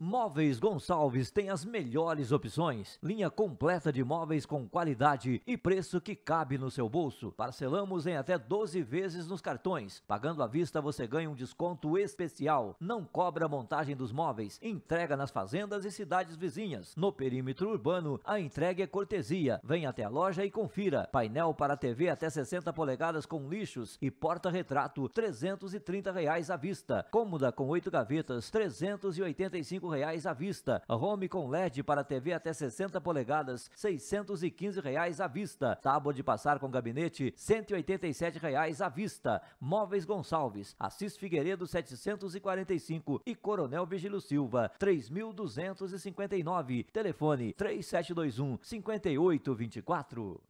[0.06, 3.00] Móveis Gonçalves tem as melhores opções.
[3.02, 7.32] Linha completa de móveis com qualidade e preço que cabe no seu bolso.
[7.32, 10.04] Parcelamos em até 12 vezes nos cartões.
[10.06, 12.76] Pagando à vista você ganha um desconto especial.
[12.82, 14.60] Não cobra montagem dos móveis.
[14.62, 16.94] Entrega nas fazendas e cidades vizinhas.
[16.98, 19.62] No perímetro urbano, a entrega é cortesia.
[19.64, 21.08] Venha até a loja e confira.
[21.14, 27.08] Painel para TV até 60 polegadas com lixos e porta-retrato 330 reais à vista.
[27.10, 30.82] Cômoda com 8 gavetas 385 reais à vista.
[30.90, 35.78] Home com LED para TV até 60 polegadas, 615 reais à vista.
[35.82, 39.42] Tábua de passar com gabinete, 187 reais à vista.
[39.60, 46.86] Móveis Gonçalves, Assis Figueiredo 745 e Coronel Vigílio Silva 3259.
[46.92, 50.42] Telefone 3721 5824.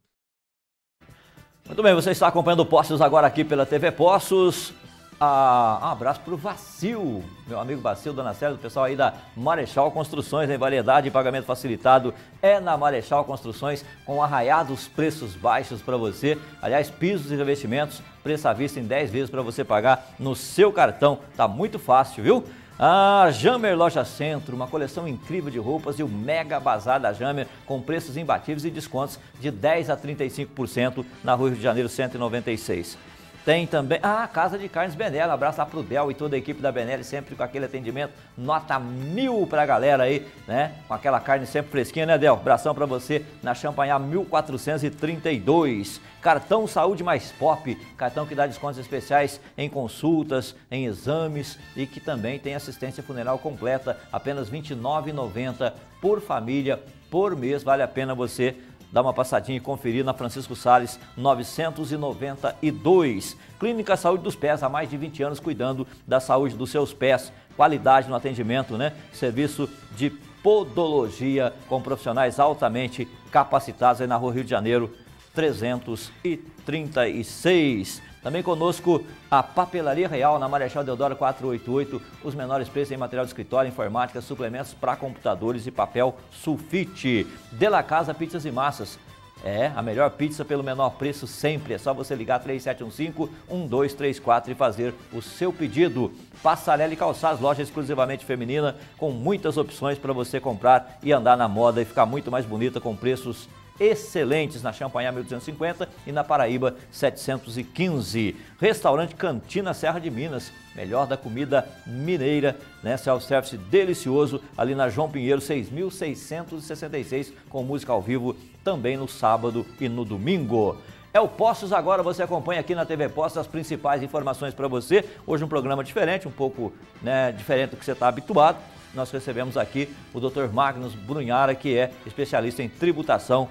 [1.66, 4.72] Muito bem, você está acompanhando Postos agora aqui pela TV Postos.
[5.20, 9.14] Ah, um abraço para o Vacil, meu amigo Vacil, Dona Célia, do pessoal aí da
[9.36, 15.80] Marechal Construções, em variedade e pagamento facilitado é na Marechal Construções, com arraiados preços baixos
[15.80, 16.36] para você.
[16.60, 20.72] Aliás, pisos e revestimentos, preço à vista em 10 vezes para você pagar no seu
[20.72, 21.20] cartão.
[21.36, 22.44] Tá muito fácil, viu?
[22.76, 27.46] A Jammer Loja Centro, uma coleção incrível de roupas e o Mega Bazar da Jammer
[27.66, 32.98] com preços imbatíveis e descontos de 10 a 35% na Rua Rio de Janeiro 196.
[33.44, 33.98] Tem também.
[34.02, 35.30] Ah, Casa de Carnes Benelli.
[35.30, 38.78] Abraço lá pro Del e toda a equipe da Benelli, sempre com aquele atendimento nota
[38.78, 40.72] mil pra galera aí, né?
[40.88, 42.32] Com aquela carne sempre fresquinha, né, Del?
[42.32, 46.00] Abração pra você na Champanhar 1432.
[46.22, 52.00] Cartão Saúde Mais Pop, cartão que dá descontos especiais em consultas, em exames e que
[52.00, 56.80] também tem assistência funeral completa, apenas R$ 29,90 por família
[57.10, 57.62] por mês.
[57.62, 58.56] Vale a pena você
[58.94, 63.36] Dá uma passadinha e conferir na Francisco Sales 992.
[63.58, 67.32] Clínica Saúde dos Pés, há mais de 20 anos cuidando da saúde dos seus pés.
[67.56, 68.92] Qualidade no atendimento, né?
[69.12, 70.10] Serviço de
[70.44, 74.94] podologia com profissionais altamente capacitados aí na Rua Rio de Janeiro
[75.34, 78.00] 336.
[78.24, 83.30] Também conosco a Papelaria Real na Marechal Deodoro 488, os menores preços em material de
[83.30, 87.26] escritório, informática, suplementos para computadores e papel sulfite.
[87.52, 88.98] De La Casa Pizzas e Massas.
[89.44, 91.74] É, a melhor pizza pelo menor preço sempre.
[91.74, 96.10] É só você ligar 3715-1234 e fazer o seu pedido.
[96.42, 101.46] Passarela e Calçados, loja exclusivamente feminina, com muitas opções para você comprar e andar na
[101.46, 103.46] moda e ficar muito mais bonita com preços
[103.78, 108.36] excelentes na Champanhar 1250 e na Paraíba 715.
[108.60, 112.96] Restaurante Cantina Serra de Minas, melhor da comida mineira, né?
[112.96, 119.88] Self-service delicioso ali na João Pinheiro 6666 com música ao vivo também no sábado e
[119.88, 120.78] no domingo.
[121.12, 125.04] É o Postos agora, você acompanha aqui na TV Postos as principais informações para você.
[125.24, 128.58] Hoje um programa diferente, um pouco né, diferente do que você está habituado.
[128.92, 130.48] Nós recebemos aqui o Dr.
[130.52, 133.48] Magnus Brunhara, que é especialista em tributação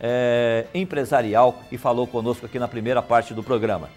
[0.00, 3.88] é, empresarial e falou conosco aqui na primeira parte do programa.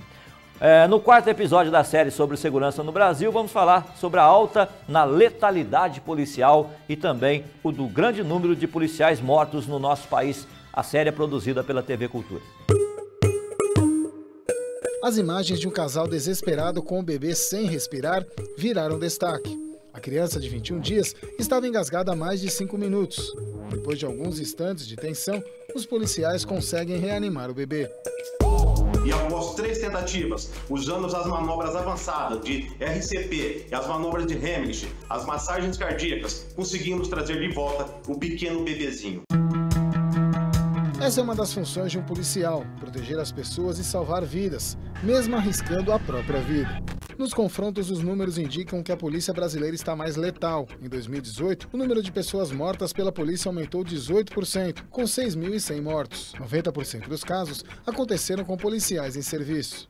[0.60, 4.70] É, no quarto episódio da série sobre segurança no Brasil, vamos falar sobre a alta
[4.88, 10.48] na letalidade policial e também o do grande número de policiais mortos no nosso país.
[10.72, 12.44] A série é produzida pela TV Cultura.
[15.04, 18.24] As imagens de um casal desesperado com o bebê sem respirar
[18.56, 19.71] viraram destaque.
[19.94, 23.34] A criança de 21 dias estava engasgada há mais de 5 minutos.
[23.70, 25.44] Depois de alguns instantes de tensão,
[25.76, 27.90] os policiais conseguem reanimar o bebê.
[29.06, 34.88] E após três tentativas, usando as manobras avançadas de RCP e as manobras de Heimlich,
[35.10, 39.22] as massagens cardíacas, conseguimos trazer de volta o pequeno bebezinho.
[41.02, 45.36] Essa é uma das funções de um policial: proteger as pessoas e salvar vidas, mesmo
[45.36, 46.82] arriscando a própria vida.
[47.18, 50.68] Nos confrontos, os números indicam que a polícia brasileira está mais letal.
[50.82, 56.34] Em 2018, o número de pessoas mortas pela polícia aumentou 18%, com 6.100 mortos.
[56.40, 59.90] 90% dos casos aconteceram com policiais em serviço.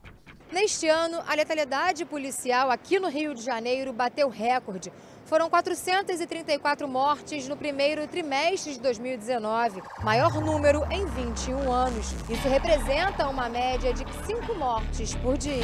[0.52, 4.92] Neste ano, a letalidade policial aqui no Rio de Janeiro bateu recorde.
[5.24, 12.12] Foram 434 mortes no primeiro trimestre de 2019, maior número em 21 anos.
[12.30, 15.62] Isso representa uma média de 5 mortes por dia.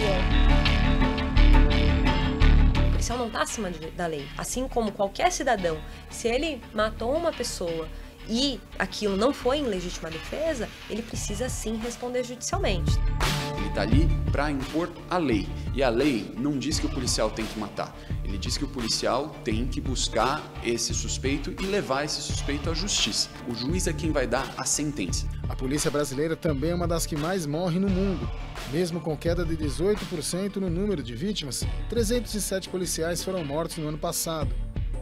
[2.97, 4.27] Policial não está acima da lei.
[4.35, 5.77] Assim como qualquer cidadão,
[6.09, 7.87] se ele matou uma pessoa
[8.27, 12.93] e aquilo não foi em legítima defesa, ele precisa sim responder judicialmente.
[13.77, 15.47] Está ali para impor a lei.
[15.75, 17.95] E a lei não diz que o policial tem que matar.
[18.23, 22.73] Ele diz que o policial tem que buscar esse suspeito e levar esse suspeito à
[22.73, 23.29] justiça.
[23.47, 25.27] O juiz é quem vai dar a sentença.
[25.47, 28.27] A polícia brasileira também é uma das que mais morre no mundo.
[28.71, 33.97] Mesmo com queda de 18% no número de vítimas, 307 policiais foram mortos no ano
[33.99, 34.55] passado.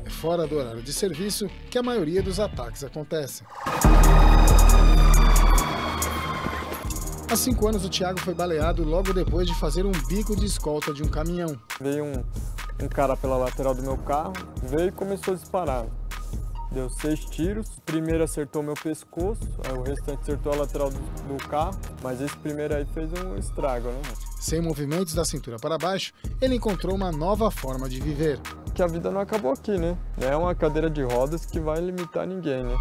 [0.03, 3.47] É fora do horário de serviço que a maioria dos ataques acontecem.
[7.27, 10.93] Há cinco anos, o Thiago foi baleado logo depois de fazer um bico de escolta
[10.93, 11.59] de um caminhão.
[11.81, 12.23] Veio um,
[12.83, 15.85] um cara pela lateral do meu carro, veio e começou a disparar.
[16.71, 19.41] Deu seis tiros, o primeiro acertou meu pescoço,
[19.75, 23.87] o restante acertou a lateral do, do carro, mas esse primeiro aí fez um estrago,
[23.89, 24.01] né?
[24.39, 28.39] Sem movimentos da cintura para baixo, ele encontrou uma nova forma de viver.
[28.75, 29.97] Que a vida não acabou aqui, né?
[30.15, 32.75] Não é uma cadeira de rodas que vai limitar ninguém, né?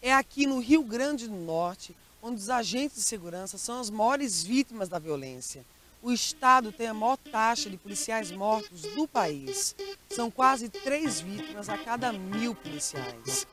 [0.00, 4.42] É aqui no Rio Grande do Norte onde os agentes de segurança são as maiores
[4.42, 5.64] vítimas da violência.
[6.00, 9.74] O estado tem a maior taxa de policiais mortos do país.
[10.08, 13.46] São quase três vítimas a cada mil policiais.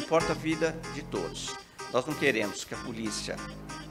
[0.00, 1.52] Importa a vida de todos.
[1.92, 3.36] Nós não queremos que a polícia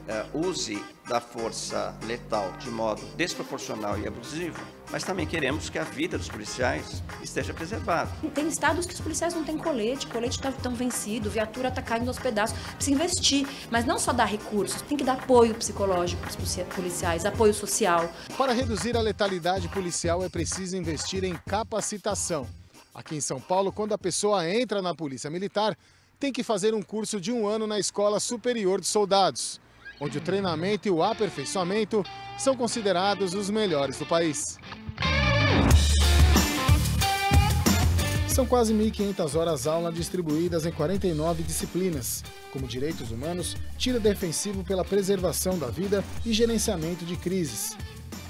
[0.08, 5.84] uh, use da força letal de modo desproporcional e abusivo, mas também queremos que a
[5.84, 8.10] vida dos policiais esteja preservada.
[8.34, 12.08] Tem estados que os policiais não têm colete, colete está tão vencido, viatura está caindo
[12.08, 12.58] aos pedaços.
[12.74, 17.24] Precisa investir, mas não só dar recursos, tem que dar apoio psicológico para os policiais,
[17.24, 18.10] apoio social.
[18.36, 22.46] Para reduzir a letalidade policial é preciso investir em capacitação.
[22.94, 25.76] Aqui em São Paulo, quando a pessoa entra na Polícia Militar,
[26.18, 29.60] tem que fazer um curso de um ano na Escola Superior de Soldados,
[30.00, 32.04] onde o treinamento e o aperfeiçoamento
[32.38, 34.58] são considerados os melhores do país.
[38.28, 42.22] São quase 1.500 horas aula distribuídas em 49 disciplinas,
[42.52, 47.74] como direitos humanos, tiro defensivo pela preservação da vida e gerenciamento de crises.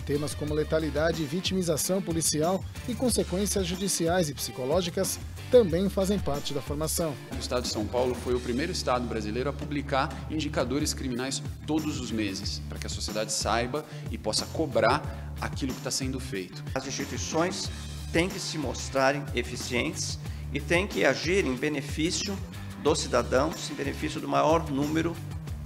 [0.07, 5.19] Temas como letalidade e vitimização policial e consequências judiciais e psicológicas
[5.51, 7.13] também fazem parte da formação.
[7.35, 11.99] O estado de São Paulo foi o primeiro estado brasileiro a publicar indicadores criminais todos
[12.01, 16.63] os meses, para que a sociedade saiba e possa cobrar aquilo que está sendo feito.
[16.73, 17.69] As instituições
[18.13, 20.21] têm que se mostrarem eficientes
[20.53, 22.39] e têm que agir em benefício
[22.81, 25.17] dos cidadãos, em benefício do maior número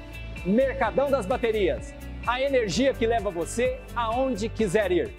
[0.45, 1.93] Mercadão das Baterias.
[2.27, 5.11] A energia que leva você aonde quiser ir.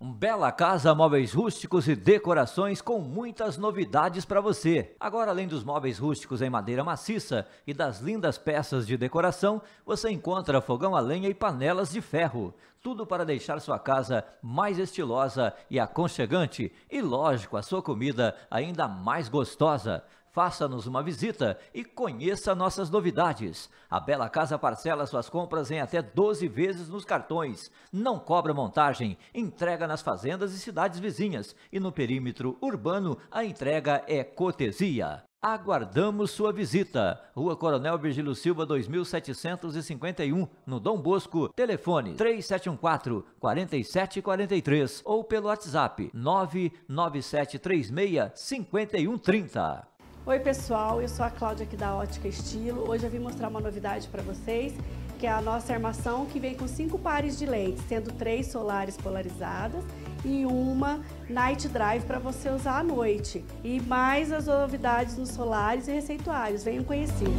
[0.00, 4.94] Um bela casa, móveis rústicos e decorações com muitas novidades para você.
[5.00, 10.08] Agora, além dos móveis rústicos em madeira maciça e das lindas peças de decoração, você
[10.10, 12.54] encontra fogão a lenha e panelas de ferro.
[12.80, 18.86] Tudo para deixar sua casa mais estilosa e aconchegante e, lógico, a sua comida ainda
[18.86, 20.04] mais gostosa.
[20.32, 23.70] Faça-nos uma visita e conheça nossas novidades.
[23.90, 27.70] A Bela Casa parcela suas compras em até 12 vezes nos cartões.
[27.92, 31.54] Não cobra montagem, entrega nas fazendas e cidades vizinhas.
[31.72, 35.22] E no perímetro urbano, a entrega é cortesia.
[35.40, 37.20] Aguardamos sua visita.
[37.32, 41.48] Rua Coronel Virgílio Silva, 2751, no Dom Bosco.
[41.50, 49.86] Telefone 3714 4743 ou pelo WhatsApp 99736 5130.
[50.28, 52.86] Oi pessoal, eu sou a Cláudia aqui da Ótica Estilo.
[52.86, 54.74] Hoje eu vim mostrar uma novidade para vocês,
[55.18, 58.94] que é a nossa armação que vem com cinco pares de lentes, sendo três solares
[58.98, 59.82] polarizadas
[60.22, 61.00] e uma
[61.30, 63.42] Night Drive para você usar à noite.
[63.64, 67.30] E mais as novidades nos solares e receituários, venham conhecer.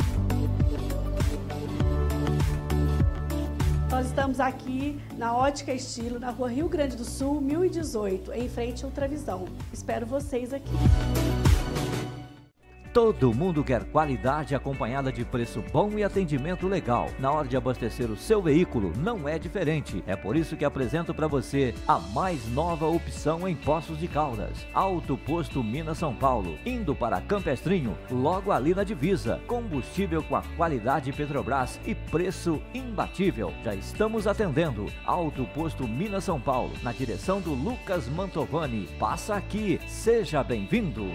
[3.92, 8.84] Nós estamos aqui na Ótica Estilo, na rua Rio Grande do Sul, 1018, em frente
[8.84, 9.46] à Ultravisão.
[9.72, 10.74] Espero vocês aqui.
[12.92, 17.08] Todo mundo quer qualidade acompanhada de preço bom e atendimento legal.
[17.20, 20.04] Na hora de abastecer o seu veículo, não é diferente.
[20.08, 24.66] É por isso que apresento para você a mais nova opção em Poços de Caldas.
[24.74, 26.58] Alto Posto Minas São Paulo.
[26.66, 29.40] Indo para Campestrinho, logo ali na divisa.
[29.46, 33.54] Combustível com a qualidade Petrobras e preço imbatível.
[33.64, 34.88] Já estamos atendendo.
[35.06, 38.90] Alto Posto Minas São Paulo, na direção do Lucas Mantovani.
[38.98, 41.06] Passa aqui, seja bem-vindo.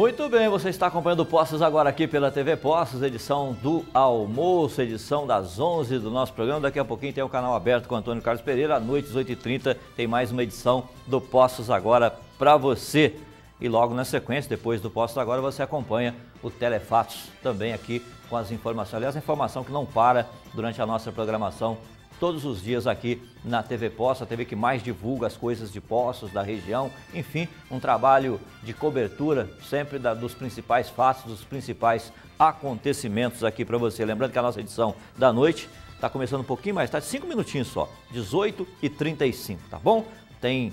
[0.00, 5.26] Muito bem, você está acompanhando Postos agora aqui pela TV Postos, edição do almoço, edição
[5.26, 6.58] das 11 do nosso programa.
[6.58, 8.76] Daqui a pouquinho tem o canal aberto com Antônio Carlos Pereira.
[8.76, 13.14] À noite, às 8h30, tem mais uma edição do Postos agora para você.
[13.60, 18.38] E logo na sequência, depois do Postos agora, você acompanha o Telefatos também aqui com
[18.38, 18.94] as informações.
[18.94, 21.76] Aliás, a informação que não para durante a nossa programação
[22.20, 25.80] todos os dias aqui na TV Poços, a TV que mais divulga as coisas de
[25.80, 32.12] Poços, da região, enfim, um trabalho de cobertura sempre da, dos principais fatos, dos principais
[32.38, 34.04] acontecimentos aqui para você.
[34.04, 37.68] Lembrando que a nossa edição da noite está começando um pouquinho mais tarde, cinco minutinhos
[37.68, 40.06] só, 18 e 35, tá bom?
[40.40, 40.72] Tem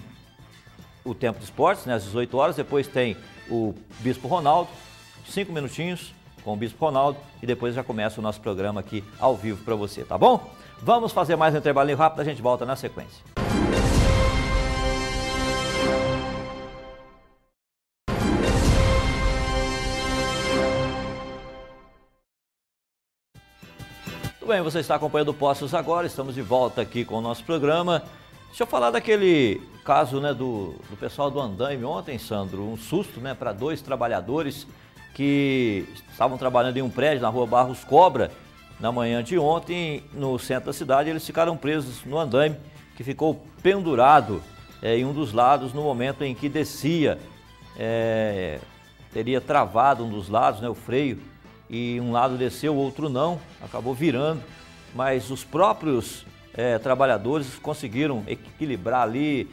[1.03, 3.15] o tempo de esportes, né, às 18 horas, depois tem
[3.49, 4.69] o Bispo Ronaldo,
[5.25, 9.35] cinco minutinhos com o Bispo Ronaldo e depois já começa o nosso programa aqui ao
[9.35, 10.49] vivo para você, tá bom?
[10.81, 13.23] Vamos fazer mais um intervalo rápido, a gente volta na sequência.
[24.39, 27.43] Tudo bem, você está acompanhando o Postos agora, estamos de volta aqui com o nosso
[27.43, 28.03] programa.
[28.47, 33.19] Deixa eu falar daquele caso né, do, do pessoal do Andaime ontem, Sandro, um susto
[33.19, 34.67] né, para dois trabalhadores
[35.13, 38.31] que estavam trabalhando em um prédio na rua Barros Cobra
[38.79, 42.55] na manhã de ontem, no centro da cidade, eles ficaram presos no andaime,
[42.95, 44.41] que ficou pendurado
[44.81, 47.17] é, em um dos lados no momento em que descia.
[47.77, 48.59] É,
[49.11, 51.19] teria travado um dos lados, né, o freio,
[51.69, 54.41] e um lado desceu, o outro não, acabou virando,
[54.93, 59.49] mas os próprios é, trabalhadores conseguiram equilibrar ali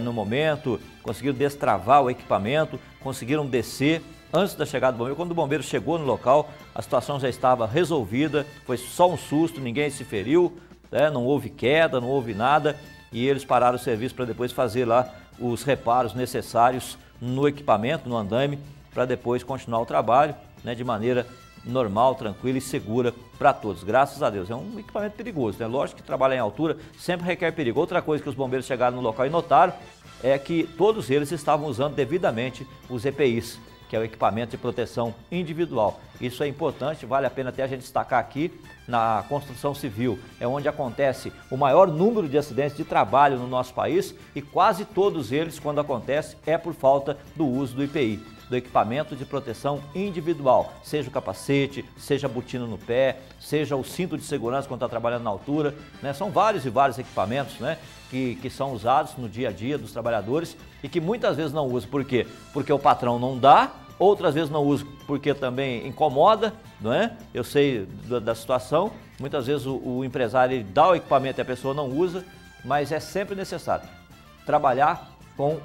[0.00, 4.02] no momento, conseguiram destravar o equipamento, conseguiram descer
[4.32, 5.16] antes da chegada do bombeiro.
[5.16, 9.60] Quando o bombeiro chegou no local, a situação já estava resolvida, foi só um susto,
[9.60, 10.56] ninguém se feriu,
[10.90, 11.10] né?
[11.10, 12.76] não houve queda, não houve nada
[13.12, 18.16] e eles pararam o serviço para depois fazer lá os reparos necessários no equipamento, no
[18.16, 18.58] andame,
[18.92, 21.26] para depois continuar o trabalho né, de maneira
[21.64, 23.84] normal, tranquila e segura para todos.
[23.84, 24.50] Graças a Deus.
[24.50, 25.66] É um equipamento perigoso, né?
[25.66, 27.78] Lógico que trabalhar em altura sempre requer perigo.
[27.78, 29.72] Outra coisa que os bombeiros chegaram no local e notaram
[30.22, 33.60] é que todos eles estavam usando devidamente os EPIs
[33.92, 36.00] que é o equipamento de proteção individual.
[36.18, 38.50] Isso é importante, vale a pena até a gente destacar aqui
[38.88, 43.74] na construção civil, é onde acontece o maior número de acidentes de trabalho no nosso
[43.74, 48.18] país e quase todos eles, quando acontece, é por falta do uso do IPI
[48.52, 53.82] do equipamento de proteção individual, seja o capacete, seja a botina no pé, seja o
[53.82, 55.74] cinto de segurança quando está trabalhando na altura.
[56.02, 56.12] Né?
[56.12, 57.78] São vários e vários equipamentos né?
[58.10, 61.66] que, que são usados no dia a dia dos trabalhadores e que muitas vezes não
[61.66, 61.88] usam.
[61.88, 62.26] Por quê?
[62.52, 63.72] Porque o patrão não dá,
[64.02, 67.16] outras vezes não usa porque também incomoda, não é?
[67.32, 71.44] Eu sei da, da situação, muitas vezes o, o empresário dá o equipamento e a
[71.44, 72.24] pessoa não usa,
[72.64, 73.88] mas é sempre necessário
[74.44, 75.58] trabalhar com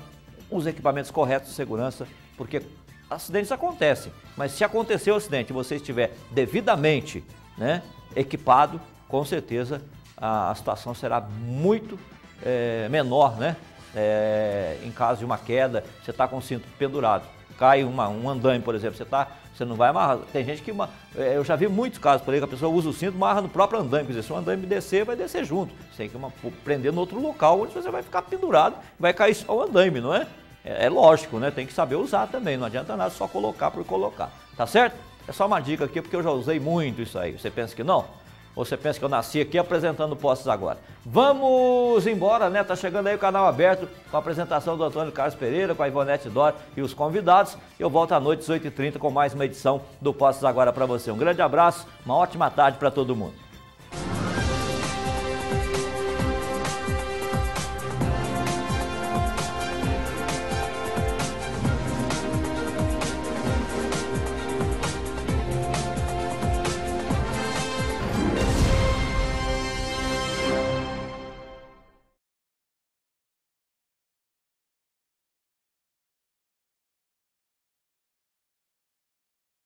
[0.49, 2.07] os equipamentos corretos de segurança
[2.38, 2.61] porque
[3.09, 7.23] acidentes acontecem, mas se acontecer o acidente e você estiver devidamente
[7.57, 7.81] né,
[8.15, 9.81] equipado, com certeza
[10.15, 11.97] a, a situação será muito
[12.43, 13.55] é, menor, né?
[13.95, 17.23] É, em caso de uma queda, você está com o cinto pendurado,
[17.58, 20.20] cai uma, um andaime, por exemplo, você, tá, você não vai amarrar.
[20.32, 20.72] Tem gente que,
[21.16, 23.41] é, eu já vi muitos casos por aí que a pessoa usa o cinto, amarra
[23.41, 25.74] no próprio andaime, quer dizer, se o andaime descer, vai descer junto.
[25.91, 26.32] Você tem que uma,
[26.64, 30.14] prender no outro local onde você vai ficar pendurado, vai cair só o andaime, não
[30.14, 30.28] é?
[30.64, 31.49] É, é lógico, né?
[31.51, 34.95] Tem que saber usar também, não adianta nada só colocar por colocar, tá certo?
[35.28, 37.38] É só uma dica aqui porque eu já usei muito isso aí.
[37.38, 38.05] Você pensa que não?
[38.58, 40.80] Você pensa que eu nasci aqui apresentando postos agora?
[41.05, 42.64] Vamos embora, né?
[42.64, 45.88] Tá chegando aí o canal aberto com a apresentação do Antônio Carlos Pereira, com a
[45.88, 47.55] Ivonete Dor e os convidados.
[47.80, 51.12] Eu volto à noite, às 8h30, com mais uma edição do Postos Agora para você.
[51.12, 53.47] Um grande abraço, uma ótima tarde para todo mundo.